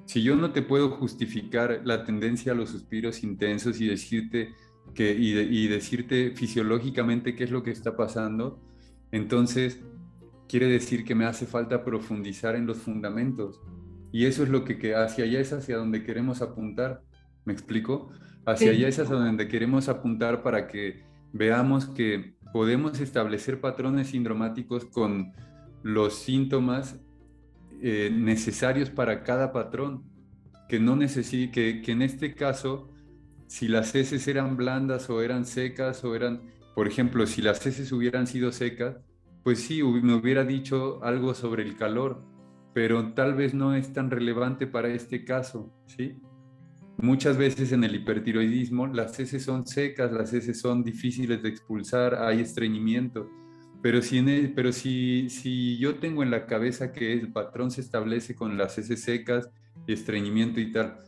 [0.05, 4.55] si yo no te puedo justificar la tendencia a los suspiros intensos y decirte
[4.95, 8.61] que y, decirte fisiológicamente qué es lo que está pasando,
[9.13, 9.81] entonces
[10.49, 13.61] quiere decir que me hace falta profundizar en los fundamentos.
[14.13, 17.03] Y eso es lo que, hacia allá es hacia donde queremos apuntar.
[17.45, 18.11] ¿Me explico?
[18.45, 24.85] Hacia allá es hacia donde queremos apuntar para que veamos que podemos establecer patrones sindromáticos
[24.85, 25.33] con
[25.83, 26.99] los síntomas
[27.83, 30.05] eh, necesarios para cada patrón,
[30.69, 32.91] que no que, que en este caso,
[33.47, 36.43] si las heces eran blandas o eran secas o eran,
[36.75, 38.97] por ejemplo, si las heces hubieran sido secas,
[39.43, 42.23] pues sí, me hubiera dicho algo sobre el calor,
[42.75, 46.21] pero tal vez no es tan relevante para este caso, ¿sí?
[47.03, 52.17] Muchas veces en el hipertiroidismo las heces son secas, las heces son difíciles de expulsar,
[52.17, 53.27] hay estreñimiento,
[53.81, 54.23] pero si,
[54.55, 58.77] pero si, si yo tengo en la cabeza que el patrón se establece con las
[58.77, 59.49] heces secas,
[59.87, 60.99] estreñimiento y tal,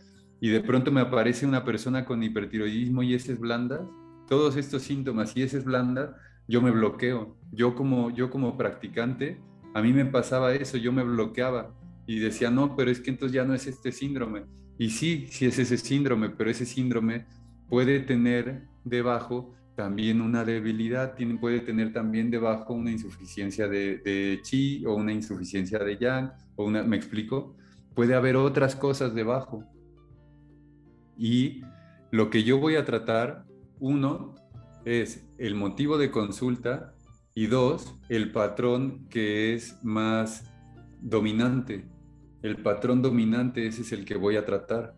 [0.40, 3.83] y de pronto me aparece una persona con hipertiroidismo y heces blandas,
[4.28, 6.16] todos estos síntomas y heces blandas,
[6.48, 7.37] yo me bloqueo.
[7.52, 9.38] Yo como, yo como practicante,
[9.74, 11.74] a mí me pasaba eso, yo me bloqueaba
[12.07, 14.46] y decía, no, pero es que entonces ya no es este síndrome
[14.78, 17.26] y sí, sí es ese síndrome, pero ese síndrome
[17.68, 24.94] puede tener debajo también una debilidad, puede tener también debajo una insuficiencia de, chi o
[24.94, 27.56] una insuficiencia de yang, o una, ¿me explico?
[27.94, 29.64] Puede haber otras cosas debajo.
[31.16, 31.62] Y
[32.11, 33.46] lo que yo voy a tratar,
[33.78, 34.35] uno,
[34.85, 36.94] es el motivo de consulta
[37.35, 40.44] y dos, el patrón que es más
[41.00, 41.91] dominante
[42.42, 44.94] el patrón dominante ese es el que voy a tratar.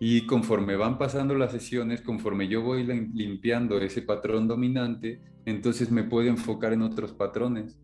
[0.00, 6.04] Y conforme van pasando las sesiones, conforme yo voy limpiando ese patrón dominante, entonces me
[6.04, 7.78] puedo enfocar en otros patrones.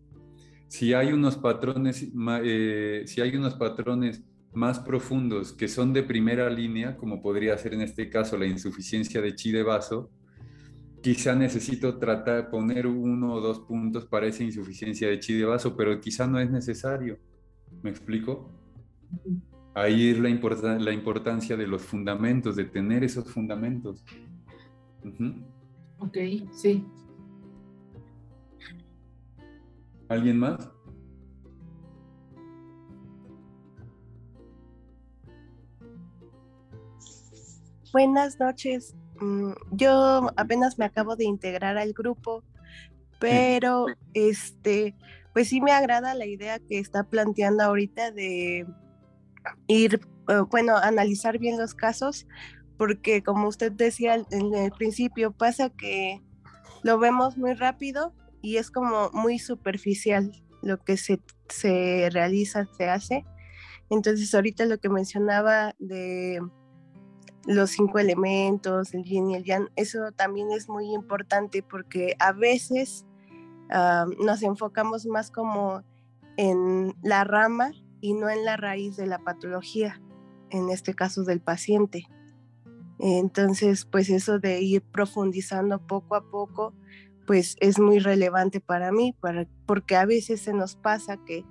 [0.67, 2.07] Si hay unos patrones,
[2.43, 7.73] eh, si hay unos patrones más profundos que son de primera línea, como podría ser
[7.73, 10.11] en este caso la insuficiencia de chi de vaso,
[11.01, 15.75] quizá necesito tratar poner uno o dos puntos para esa insuficiencia de chi de vaso,
[15.75, 17.17] pero quizá no es necesario.
[17.81, 18.60] ¿Me explico?
[19.73, 20.29] Ahí es la,
[20.79, 24.03] la importancia de los fundamentos, de tener esos fundamentos.
[25.97, 26.17] Ok,
[26.51, 26.85] sí.
[30.09, 30.69] ¿Alguien más?
[37.93, 38.95] Buenas noches.
[39.21, 42.43] Mm, yo apenas me acabo de integrar al grupo,
[43.19, 44.95] pero este,
[45.33, 48.65] pues sí me agrada la idea que está planteando ahorita de
[49.67, 52.27] ir, eh, bueno, analizar bien los casos,
[52.77, 56.21] porque como usted decía en el principio, pasa que
[56.83, 62.89] lo vemos muy rápido y es como muy superficial lo que se, se realiza, se
[62.89, 63.25] hace.
[63.89, 66.39] Entonces ahorita lo que mencionaba de
[67.45, 72.31] los cinco elementos, el yin y el yang, eso también es muy importante porque a
[72.31, 73.05] veces
[73.69, 75.83] ah, nos enfocamos más como
[76.37, 77.71] en la rama
[78.01, 80.01] y no en la raíz de la patología,
[80.49, 82.07] en este caso del paciente.
[82.99, 86.73] Entonces, pues eso de ir profundizando poco a poco,
[87.25, 91.45] pues es muy relevante para mí, para, porque a veces se nos pasa que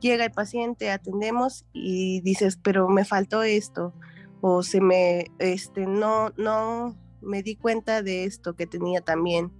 [0.00, 3.92] llega el paciente, atendemos y dices, pero me faltó esto,
[4.40, 9.52] o se me, este, no, no me di cuenta de esto que tenía también.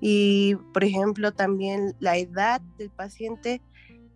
[0.00, 3.62] Y, por ejemplo, también la edad del paciente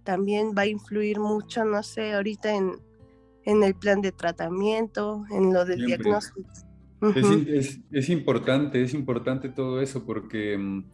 [0.07, 2.81] también va a influir mucho, no sé, ahorita en,
[3.45, 6.49] el plan de tratamiento, en lo del diagnóstico.
[7.93, 10.85] es, importante, es importante todo eso porque mm,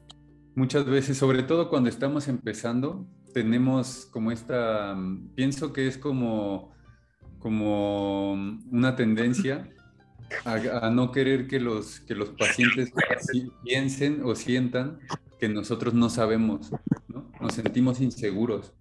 [0.57, 6.72] muchas veces, sobre todo cuando estamos empezando, tenemos como esta, mm, pienso que es como,
[7.38, 9.70] como mm, una tendencia
[10.44, 12.90] a, no querer que los, que los pacientes
[13.63, 14.98] piensen o sientan
[15.38, 16.71] que nosotros no sabemos,
[17.08, 17.31] ¿no?
[17.40, 18.73] Nos sentimos inseguros.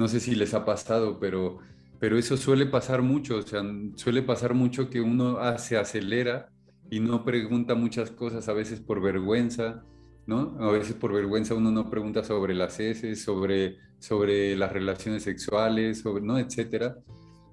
[0.00, 1.58] No sé si les ha pasado, pero,
[1.98, 3.62] pero eso suele pasar mucho, o sea,
[3.96, 6.48] suele pasar mucho que uno se acelera
[6.90, 9.84] y no pregunta muchas cosas, a veces por vergüenza,
[10.26, 10.56] ¿no?
[10.58, 16.00] A veces por vergüenza uno no pregunta sobre las heces, sobre, sobre las relaciones sexuales,
[16.00, 16.38] sobre, ¿no?
[16.38, 16.96] Etcétera.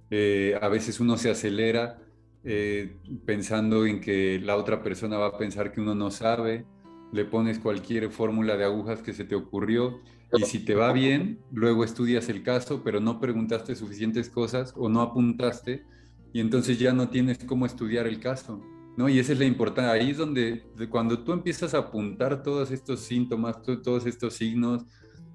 [0.09, 1.99] Eh, a veces uno se acelera
[2.45, 2.95] eh,
[3.25, 6.65] pensando en que la otra persona va a pensar que uno no sabe,
[7.11, 10.01] le pones cualquier fórmula de agujas que se te ocurrió
[10.33, 14.89] y si te va bien, luego estudias el caso, pero no preguntaste suficientes cosas o
[14.89, 15.85] no apuntaste
[16.33, 18.61] y entonces ya no tienes cómo estudiar el caso.
[18.97, 19.07] ¿no?
[19.07, 19.91] Y esa es la importancia.
[19.91, 24.83] Ahí es donde, cuando tú empiezas a apuntar todos estos síntomas, todos estos signos,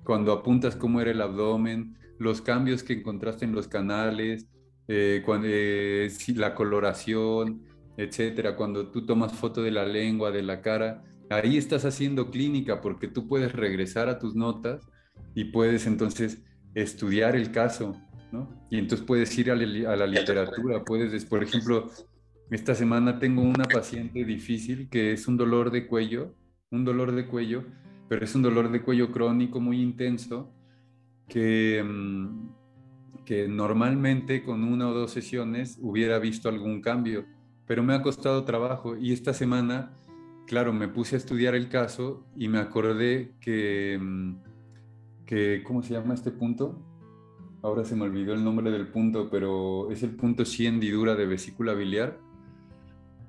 [0.05, 4.47] cuando apuntas cómo era el abdomen, los cambios que encontraste en los canales,
[4.89, 7.63] eh, cuando, eh, la coloración,
[7.97, 12.81] etcétera, cuando tú tomas foto de la lengua, de la cara, ahí estás haciendo clínica
[12.81, 14.87] porque tú puedes regresar a tus notas
[15.35, 16.43] y puedes entonces
[16.75, 17.97] estudiar el caso,
[18.31, 18.49] ¿no?
[18.71, 21.91] Y entonces puedes ir a, la literatura, puedes, por ejemplo,
[22.51, 26.35] esta semana tengo una paciente difícil que es un dolor de cuello,
[26.71, 27.65] un dolor de cuello,
[28.09, 30.53] pero es un dolor de cuello crónico muy intenso
[31.29, 37.25] que, mm, que normalmente con una o dos sesiones hubiera visto algún cambio,
[37.67, 39.97] pero me ha costado trabajo y esta semana,
[40.53, 44.35] claro, me puse a estudiar el caso y me acordé que, mm,
[45.25, 46.79] que ¿cómo se llama este punto?
[47.63, 51.25] Ahora se me olvidó el nombre del punto, pero es el punto 100 hendidura de
[51.25, 52.19] vesícula biliar.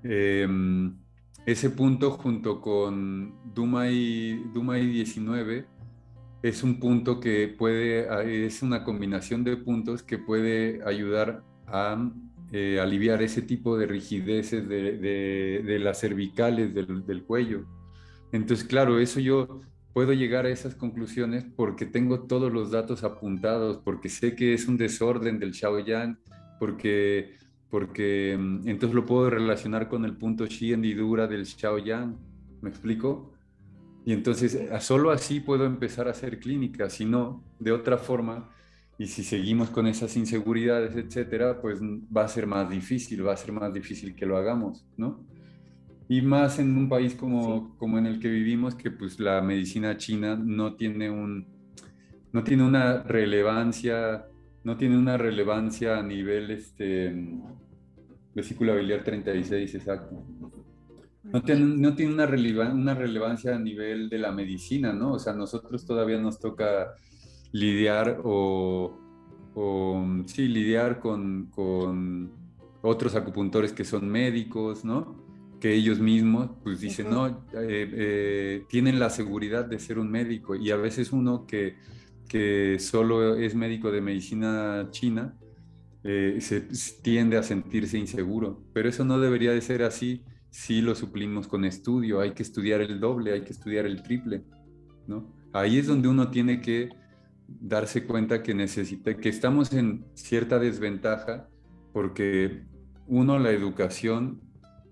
[0.04, 0.98] Em,
[1.46, 5.66] ese punto junto con Dumai 19
[6.42, 12.12] es un punto que puede, es una combinación de puntos que puede ayudar a
[12.56, 17.66] eh, aliviar ese tipo de rigideces de, las cervicales del, del, cuello.
[18.32, 23.80] Entonces, claro, eso yo puedo llegar a esas conclusiones porque tengo todos los datos apuntados,
[23.84, 26.20] porque sé que es un desorden del Shaoyan,
[26.60, 27.38] porque,
[27.72, 32.20] porque mm, entonces lo puedo relacionar con el punto Xi hendidura del Shaoyan.
[32.62, 33.34] ¿Me explico?
[34.06, 38.53] Y entonces solo así puedo empezar a hacer clínica, si no, de otra forma,
[38.98, 43.38] y si seguimos con esas inseguridades, etcétera, pues va a ser más difícil, va a
[43.38, 45.26] ser más difícil que lo hagamos, ¿no?
[46.08, 49.98] Y más en un país como, como en el que vivimos, que pues la medicina
[49.98, 51.48] china no tiene un,
[52.32, 54.26] no tiene una relevancia,
[54.64, 57.14] no tiene una relevancia a nivel, este,
[58.36, 60.24] vesícula biliar 36, exacto
[61.24, 65.14] no tiene, no tiene una, una relevancia a nivel de la medicina, ¿no?
[65.14, 66.94] O sea, nosotros todavía nos toca
[67.54, 69.00] lidiar o,
[70.26, 72.44] sí, lidiar con, con,
[72.82, 75.24] otros acupuntores que son médicos, ¿no?
[75.62, 80.58] Que ellos mismos, pues dicen, no, eh, eh, tienen la seguridad de ser un médico
[80.58, 81.78] y a veces uno que,
[82.28, 85.38] que solo es médico de medicina china,
[86.04, 86.68] eh, se
[87.02, 91.66] tiende a sentirse inseguro, pero eso no debería de ser así sí lo suplimos con
[91.66, 94.44] estudio, hay que estudiar el doble, hay que estudiar el triple,
[95.08, 95.34] ¿no?
[95.52, 96.90] Ahí es donde uno tiene que
[97.60, 101.48] darse cuenta que necesita, que estamos en cierta desventaja
[101.92, 102.64] porque
[103.08, 104.42] uno, la educación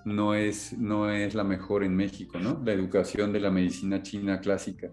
[0.06, 2.62] no es, no es la mejor en México, ¿no?
[2.64, 4.90] La educación de la medicina china clásica.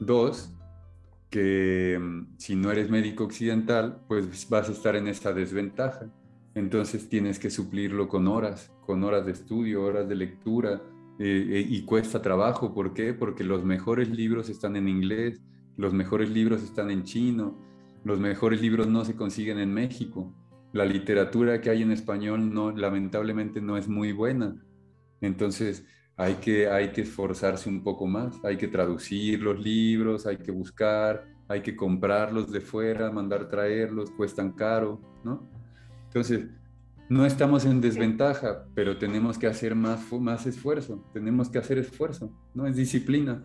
[0.00, 0.54] Dos,
[1.30, 2.00] que
[2.36, 6.06] si no eres médico occidental, pues vas a estar en esta desventaja.
[6.54, 10.82] Entonces tienes que suplirlo con horas, con horas de estudio, horas de lectura,
[11.18, 12.72] eh, eh, y cuesta trabajo.
[12.72, 13.12] ¿Por qué?
[13.12, 15.40] Porque los mejores libros están en inglés,
[15.78, 17.56] los mejores libros están en chino,
[18.04, 20.34] los mejores libros no se consiguen en México.
[20.72, 24.56] La literatura que hay en español lamentablemente no es muy buena.
[25.20, 30.38] Entonces hay que, hay que esforzarse un poco más, hay que traducir los libros, hay
[30.38, 35.48] que buscar, hay que comprarlos de fuera, mandar traerlos, cuestan caro, ¿no?
[36.06, 36.48] Entonces,
[37.08, 42.32] no estamos en desventaja, pero tenemos que hacer más, más esfuerzo, tenemos que hacer esfuerzo,
[42.52, 42.66] ¿no?
[42.66, 43.44] Es disciplina.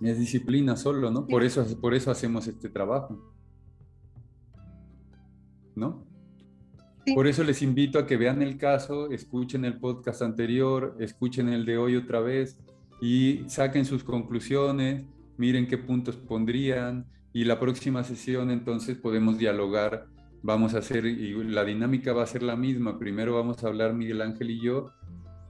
[0.00, 1.26] Es disciplina solo, ¿no?
[1.26, 3.32] Por eso, por eso hacemos este trabajo.
[5.74, 6.04] ¿No?
[7.14, 11.64] Por eso les invito a que vean el caso, escuchen el podcast anterior, escuchen el
[11.64, 12.58] de hoy otra vez
[13.00, 15.06] y saquen sus conclusiones,
[15.38, 20.06] miren qué puntos pondrían y la próxima sesión entonces podemos dialogar
[20.42, 22.98] vamos a hacer, y la dinámica va a ser la misma.
[22.98, 24.90] Primero vamos a hablar Miguel Ángel y yo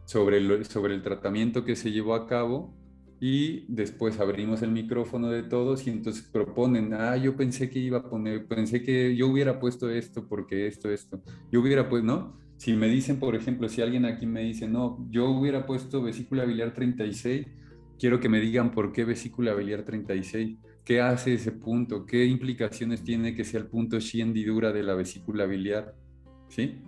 [0.04, 2.74] sobre el, sobre el tratamiento que se llevó a cabo
[3.20, 7.98] y después abrimos el micrófono de todos y entonces proponen, ah, yo pensé que iba
[7.98, 11.20] a poner, pensé que yo hubiera puesto esto porque esto, esto.
[11.50, 12.38] Yo hubiera pues, ¿no?
[12.56, 16.44] Si me dicen, por ejemplo, si alguien aquí me dice, no, yo hubiera puesto vesícula
[16.44, 17.46] biliar 36,
[17.98, 20.58] quiero que me digan por qué vesícula biliar 36
[20.88, 22.06] ¿Qué hace ese punto?
[22.06, 25.94] ¿Qué implicaciones tiene que sea el punto Xi hendidura de la vesícula biliar?
[26.48, 26.80] ¿Sí?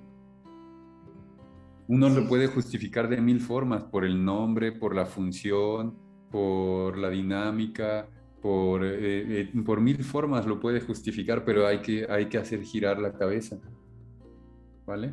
[1.86, 5.98] Uno lo puede justificar de mil formas, por el nombre, por la función,
[6.30, 8.08] por la dinámica,
[8.40, 12.62] por, eh, eh, por mil formas lo puede justificar, pero hay que, hay que hacer
[12.62, 13.58] girar la cabeza.
[14.86, 15.12] ¿Vale?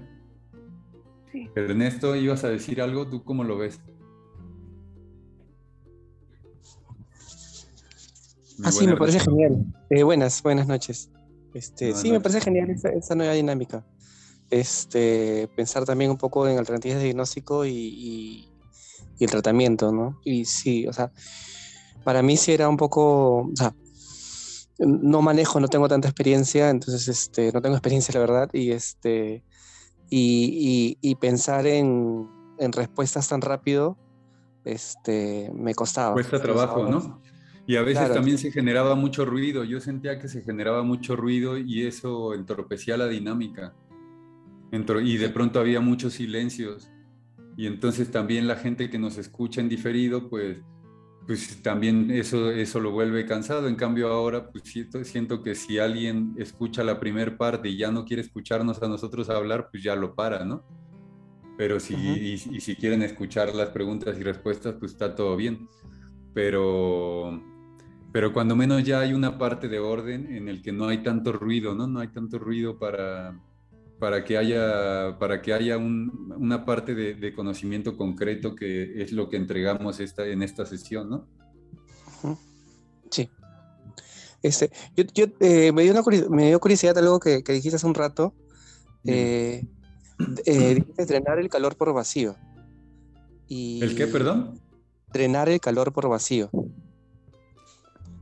[1.31, 1.49] Sí.
[1.55, 3.07] Ernesto, ¿ibas a decir algo?
[3.07, 3.81] ¿Tú cómo lo ves?
[8.63, 9.65] ah, sí, me parece genial.
[9.89, 11.11] Eh, buenas, buenas noches.
[11.53, 13.85] Este, sí, me parece genial esa, nueva dinámica.
[14.49, 18.49] este, pensar también un poco en alternativas de diagnóstico y,
[19.25, 20.19] el tratamiento, ¿no?
[20.23, 21.11] Y sí, o sea,
[22.03, 23.73] para mí sí era un poco, o sea,
[24.79, 29.43] no manejo, no tengo tanta experiencia, entonces este, no tengo experiencia, la verdad, y, este,
[30.09, 32.27] y, pensar en,
[32.59, 33.97] en, respuestas tan rápido
[34.63, 36.13] este, me costaba.
[36.13, 37.21] Cuesta trabajo, ¿no?
[37.67, 39.65] Y a veces también se generaba mucho ruido.
[39.65, 43.73] Yo sentía que se generaba mucho ruido y eso entorpecía la dinámica.
[44.71, 46.89] Y de pronto había muchos silencios.
[47.57, 50.57] Y entonces también la gente que nos escucha en diferido, pues,
[51.25, 53.67] pues también eso, eso lo vuelve cansado.
[53.67, 57.91] En cambio ahora, pues siento, siento que si alguien escucha la primera parte y ya
[57.91, 60.63] no quiere escucharnos a nosotros hablar, pues ya lo para, ¿no?
[61.57, 65.67] Pero si, y si quieren escuchar las preguntas y respuestas, pues está todo bien.
[66.35, 67.41] Pero
[68.11, 71.33] pero cuando menos ya hay una parte de orden en el que no hay tanto
[71.33, 71.87] ruido, ¿no?
[71.87, 73.39] No hay tanto ruido para,
[73.99, 79.37] para que haya, para que haya una parte de, conocimiento concreto que es lo que
[79.37, 81.27] entregamos esta, en esta sesión, ¿no?
[83.09, 83.29] Sí.
[84.43, 88.33] Este, yo, eh, me, dio una me dio curiosidad algo que, dijiste hace un rato.
[89.05, 89.65] Eh,
[90.45, 92.35] eh, drenar el calor por vacío.
[93.47, 94.59] Y ¿El qué, perdón?
[95.11, 96.49] Drenar el calor por vacío.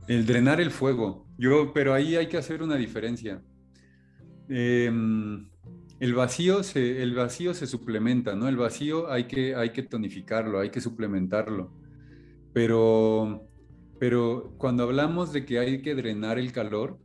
[0.06, 1.26] El drenar el fuego.
[1.36, 3.42] Yo, pero ahí hay que hacer una diferencia.
[4.48, 5.48] Em,
[6.00, 8.48] el, vacío se, el vacío se suplementa, ¿no?
[8.48, 11.70] El vacío hay que, hay que tonificarlo, hay que suplementarlo.
[12.52, 13.48] Pero,
[13.98, 16.98] pero cuando hablamos de que hay que drenar el calor,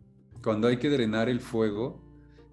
[0.43, 2.01] cuando hay que drenar el fuego,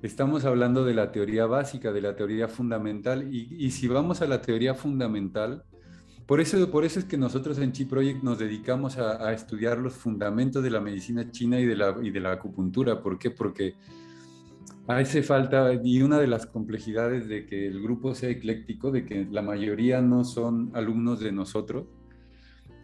[0.02, 3.32] estamos hablando de la teoría básica, de la teoría fundamental.
[3.32, 5.64] Y, y si vamos a la teoría fundamental,
[6.28, 9.94] por eso, por eso es que nosotros en Chi Project nos dedicamos a, estudiar los
[9.94, 13.00] fundamentos de la medicina china y de la, y de la acupuntura.
[13.00, 13.30] ¿Por qué?
[13.30, 13.76] Porque
[14.88, 19.26] hace falta, y una de las complejidades de que el grupo sea ecléctico, de que
[19.30, 21.86] la mayoría no son alumnos de nosotros,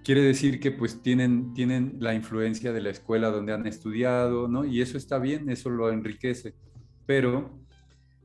[0.04, 4.64] quiere decir que pues tienen, tienen la influencia de la escuela donde han estudiado, ¿no?
[4.66, 6.54] Y eso está bien, eso lo enriquece.
[7.06, 7.58] Pero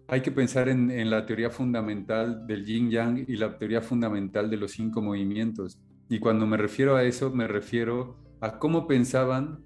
[0.09, 4.57] hay que pensar en, la teoría fundamental del yin yang y la teoría fundamental de
[4.57, 5.79] los cinco movimientos.
[6.09, 9.63] Y cuando me refiero a eso, me refiero a cómo pensaban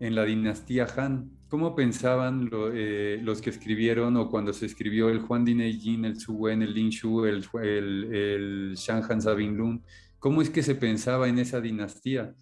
[0.00, 5.20] en la dinastía Han, cómo pensaban eh, los que escribieron o cuando se escribió el
[5.20, 9.56] Juan Dinei Jin, el Su Wen, el Lin Shu, el, el, el Shang Han Sabin
[9.56, 9.82] Lun,
[10.18, 12.34] cómo es que se pensaba en esa dinastía.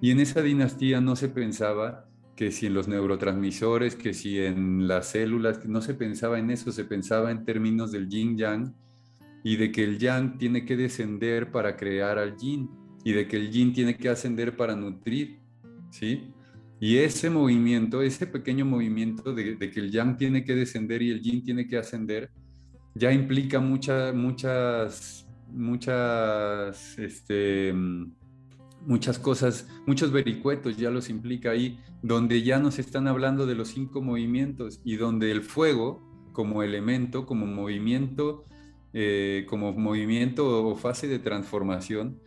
[0.00, 2.06] Y en esa dinastía no se pensaba
[2.36, 6.72] que si en los neurotransmisores, que si en las células, no se pensaba en eso,
[6.72, 8.74] se pensaba en términos del yin yang
[9.42, 12.68] y de que el yang tiene que descender para crear al yin
[13.04, 15.38] y de que el yin tiene que ascender para nutrir,
[15.90, 16.33] ¿sí?
[16.84, 21.22] Y ese movimiento, ese pequeño movimiento de, que el yang tiene que descender y el
[21.22, 22.30] yin tiene que ascender,
[22.94, 27.72] ya implica muchas, muchas, muchas, este,
[28.84, 33.68] muchas cosas, muchos vericuetos ya los implica ahí, donde ya nos están hablando de los
[33.68, 36.02] cinco movimientos y donde el fuego
[36.34, 38.44] como elemento, como movimiento,
[38.92, 42.20] eh, como movimiento o fase de transformación,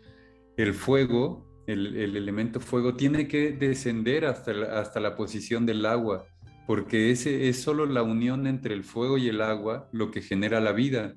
[0.58, 6.26] el fuego, el, elemento fuego tiene que descender hasta la, hasta la posición del agua,
[6.66, 10.60] porque ese es solo la unión entre el fuego y el agua lo que genera
[10.60, 11.16] la vida.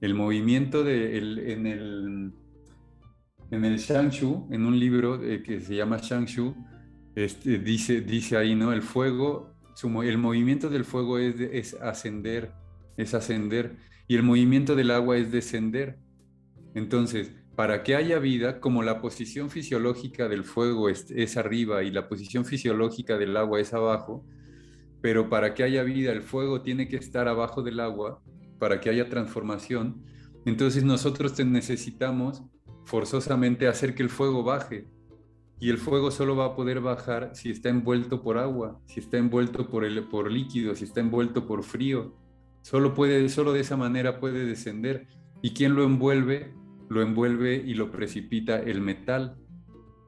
[0.00, 1.18] El movimiento de,
[1.52, 2.32] en el
[3.50, 6.54] en el Shangshu, en un libro eh, que se llama Shangshu,
[7.14, 8.72] este, dice, dice ahí, ¿no?
[8.72, 9.54] El fuego,
[10.02, 12.52] el movimiento del fuego es, es ascender,
[12.96, 13.76] es ascender,
[14.08, 15.98] y el movimiento del agua es descender.
[16.74, 22.08] Entonces, para que haya vida, como la posición fisiológica del fuego es, arriba y la
[22.08, 24.24] posición fisiológica del agua es abajo,
[25.00, 28.22] pero para que haya vida, el fuego tiene que estar abajo del agua,
[28.58, 30.02] para que haya transformación.
[30.46, 32.42] Entonces nosotros necesitamos
[32.86, 34.88] forzosamente hacer que el fuego baje.
[35.60, 39.18] Y el fuego solo va a poder bajar si está envuelto por agua, si está
[39.18, 42.16] envuelto por, el, por líquido, si está envuelto por frío.
[42.62, 45.06] Solo, puede, solo de esa manera puede descender.
[45.42, 46.54] ¿Y quién lo envuelve?
[46.88, 49.36] Lo envuelve y lo precipita el metal.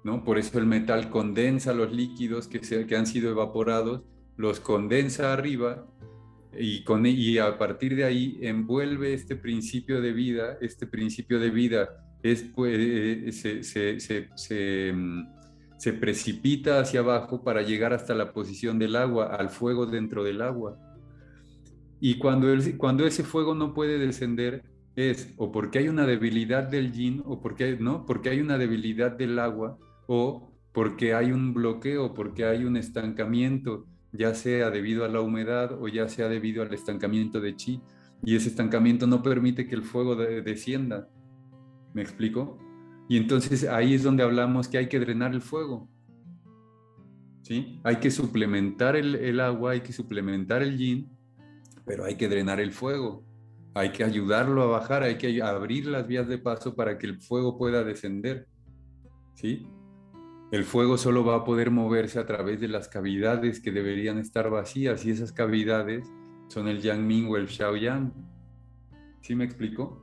[0.05, 0.25] ¿no?
[0.25, 4.03] Por eso el metal condensa los líquidos que, se, que han sido evaporados,
[4.37, 5.87] los condensa arriba
[6.59, 11.51] y, con, y a partir de ahí envuelve este principio de vida, este principio de
[11.51, 11.89] vida
[12.23, 15.23] es, pues, eh, mm,
[15.77, 20.43] se, precipita hacia abajo para llegar hasta la posición del agua, al fuego dentro del
[20.43, 20.79] agua.
[22.01, 24.63] Y cuando, cuando ese fuego no puede descender,
[24.97, 28.07] es o porque hay una debilidad del yin, o porque, ¿no?
[28.07, 33.87] porque hay una debilidad del agua, o porque hay un bloqueo, porque hay un estancamiento.
[34.13, 37.83] ya sea debido a la humedad o ya sea debido al estancamiento de chi.
[38.25, 41.09] Y ese estancamiento no permite que el fuego descienda.
[41.93, 42.59] ¿Me explico?
[43.09, 45.89] Y entonces ahí es donde hablamos que hay que drenar el fuego.
[47.43, 47.79] ¿Sí?
[47.85, 51.09] Hay que suplementar el, el agua, hay que suplementar el yin,
[51.85, 53.23] pero hay que drenar el fuego.
[53.77, 57.21] Hay que ayudarlo a bajar, hay que abrir las vías de paso para que el
[57.21, 58.49] fuego pueda descender.
[59.35, 59.67] ¿Sí?
[60.51, 64.49] El fuego solo va a poder moverse a través de las cavidades que deberían estar
[64.49, 66.11] vacías y esas cavidades
[66.49, 68.15] son el Yang Ming o el Xiao Yang.
[69.21, 70.03] ¿Sí me explico?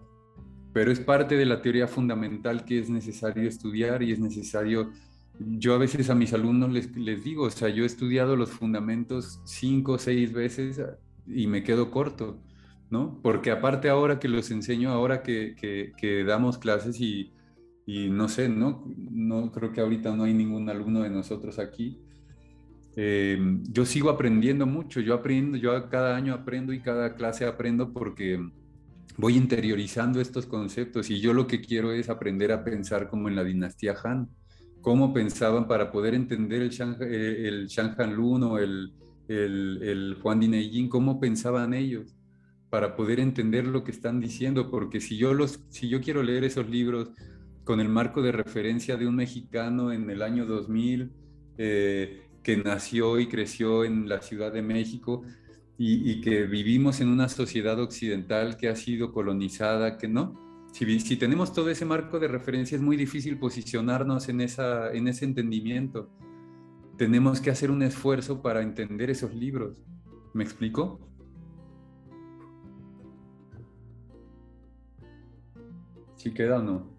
[0.71, 4.91] Pero es parte de la teoría fundamental que es necesario estudiar y es necesario...
[5.39, 8.51] Yo a veces a mis alumnos les, les digo, o sea, yo he estudiado los
[8.51, 10.79] fundamentos cinco o seis veces
[11.25, 12.37] y me quedo corto,
[12.93, 13.19] ¿no?
[13.21, 17.33] Porque aparte ahora que los enseño, ahora que, que, que damos clases y
[17.85, 18.83] y no sé, ¿no?
[18.95, 21.99] No creo que ahorita no hay ningún alumno de nosotros aquí.
[22.95, 23.37] Eh,
[23.71, 28.39] yo sigo aprendiendo mucho, yo aprendo, yo cada año aprendo y cada clase aprendo porque
[29.17, 33.35] voy interiorizando estos conceptos y yo lo que quiero es aprender a pensar como en
[33.35, 34.29] la dinastía Han,
[34.81, 37.67] cómo pensaban para poder entender el Shang, eh, el
[37.97, 38.93] Han Lun o el,
[39.27, 42.15] el, el Juan Dinei cómo pensaban ellos
[42.73, 46.43] para poder entender lo que están diciendo, porque si yo, los, si yo quiero leer
[46.43, 47.11] esos libros
[47.63, 51.11] con el marco de referencia de un mexicano en el año 2000
[51.59, 55.21] eh, que nació y creció en la Ciudad de México
[55.77, 60.33] y, que vivimos en una sociedad occidental que ha sido colonizada, que no.
[60.71, 65.07] Si, si, tenemos todo ese marco de referencia es muy difícil posicionarnos en, esa, en
[65.07, 66.09] ese entendimiento.
[66.97, 69.77] Tenemos que hacer un esfuerzo para entender esos libros.
[70.33, 71.12] ¿Me explico?
[76.23, 76.89] ¿Sí queda o no?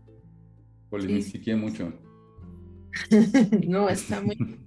[0.91, 1.91] Polinistiqué mucho.
[3.67, 4.37] no, está muy.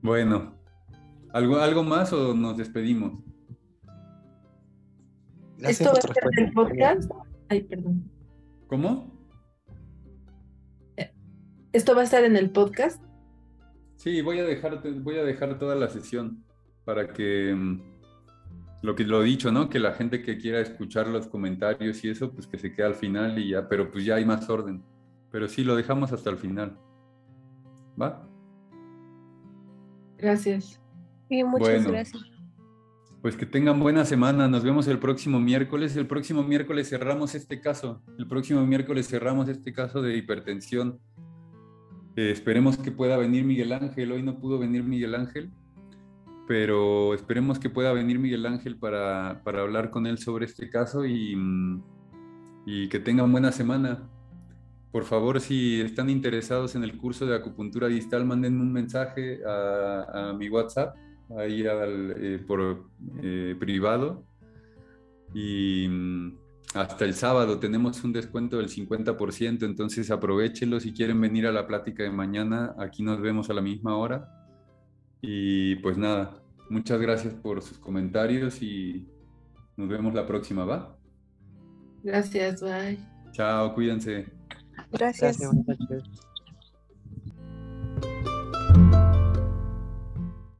[0.00, 0.54] bueno,
[1.32, 3.24] ¿algo, ¿algo más o nos despedimos?
[5.58, 7.10] ¿Esto va a estar en el podcast?
[7.48, 8.08] Ay, perdón.
[8.68, 9.12] ¿Cómo?
[10.96, 11.12] Eh,
[11.72, 13.02] ¿Esto va a estar en el podcast?
[13.96, 16.44] Sí, voy a dejar, voy a dejar toda la sesión
[16.84, 17.99] para que mm,
[18.82, 19.68] lo que lo he dicho, ¿no?
[19.68, 22.94] Que la gente que quiera escuchar los comentarios y eso, pues que se quede al
[22.94, 24.82] final y ya, pero pues ya hay más orden.
[25.30, 26.78] Pero sí, lo dejamos hasta el final.
[28.00, 28.26] ¿Va?
[30.16, 30.80] Gracias.
[31.28, 32.24] Sí, muchas gracias.
[33.20, 34.48] Pues que tengan buena semana.
[34.48, 35.94] Nos vemos el próximo miércoles.
[35.96, 38.02] El próximo miércoles cerramos este caso.
[38.18, 40.98] El próximo miércoles cerramos este caso de hipertensión.
[42.16, 44.10] Eh, esperemos que pueda venir Miguel Ángel.
[44.12, 45.52] Hoy no pudo venir Miguel Ángel
[46.50, 51.06] pero esperemos que pueda venir Miguel Ángel para, para hablar con él sobre este caso
[51.06, 51.38] y,
[52.66, 54.02] y, que tengan buena semana.
[54.90, 60.30] Por favor, si están interesados en el curso de acupuntura distal, manden un mensaje a,
[60.30, 60.96] a mi WhatsApp,
[61.38, 62.84] ahí al, eh, por
[63.22, 64.24] eh, privado.
[65.32, 66.36] Y mm,
[66.74, 71.68] hasta el sábado tenemos un descuento del 50%, entonces aprovechenlo si quieren venir a la
[71.68, 72.74] plática de mañana.
[72.76, 74.39] Aquí nos vemos a la misma hora.
[75.22, 79.08] Y pues nada, muchas gracias por sus comentarios y
[79.76, 80.96] nos vemos la próxima, ¿va?
[82.02, 82.98] Gracias, bye.
[83.32, 84.26] Chao, cuídense.
[84.92, 85.38] Gracias.
[85.38, 86.29] gracias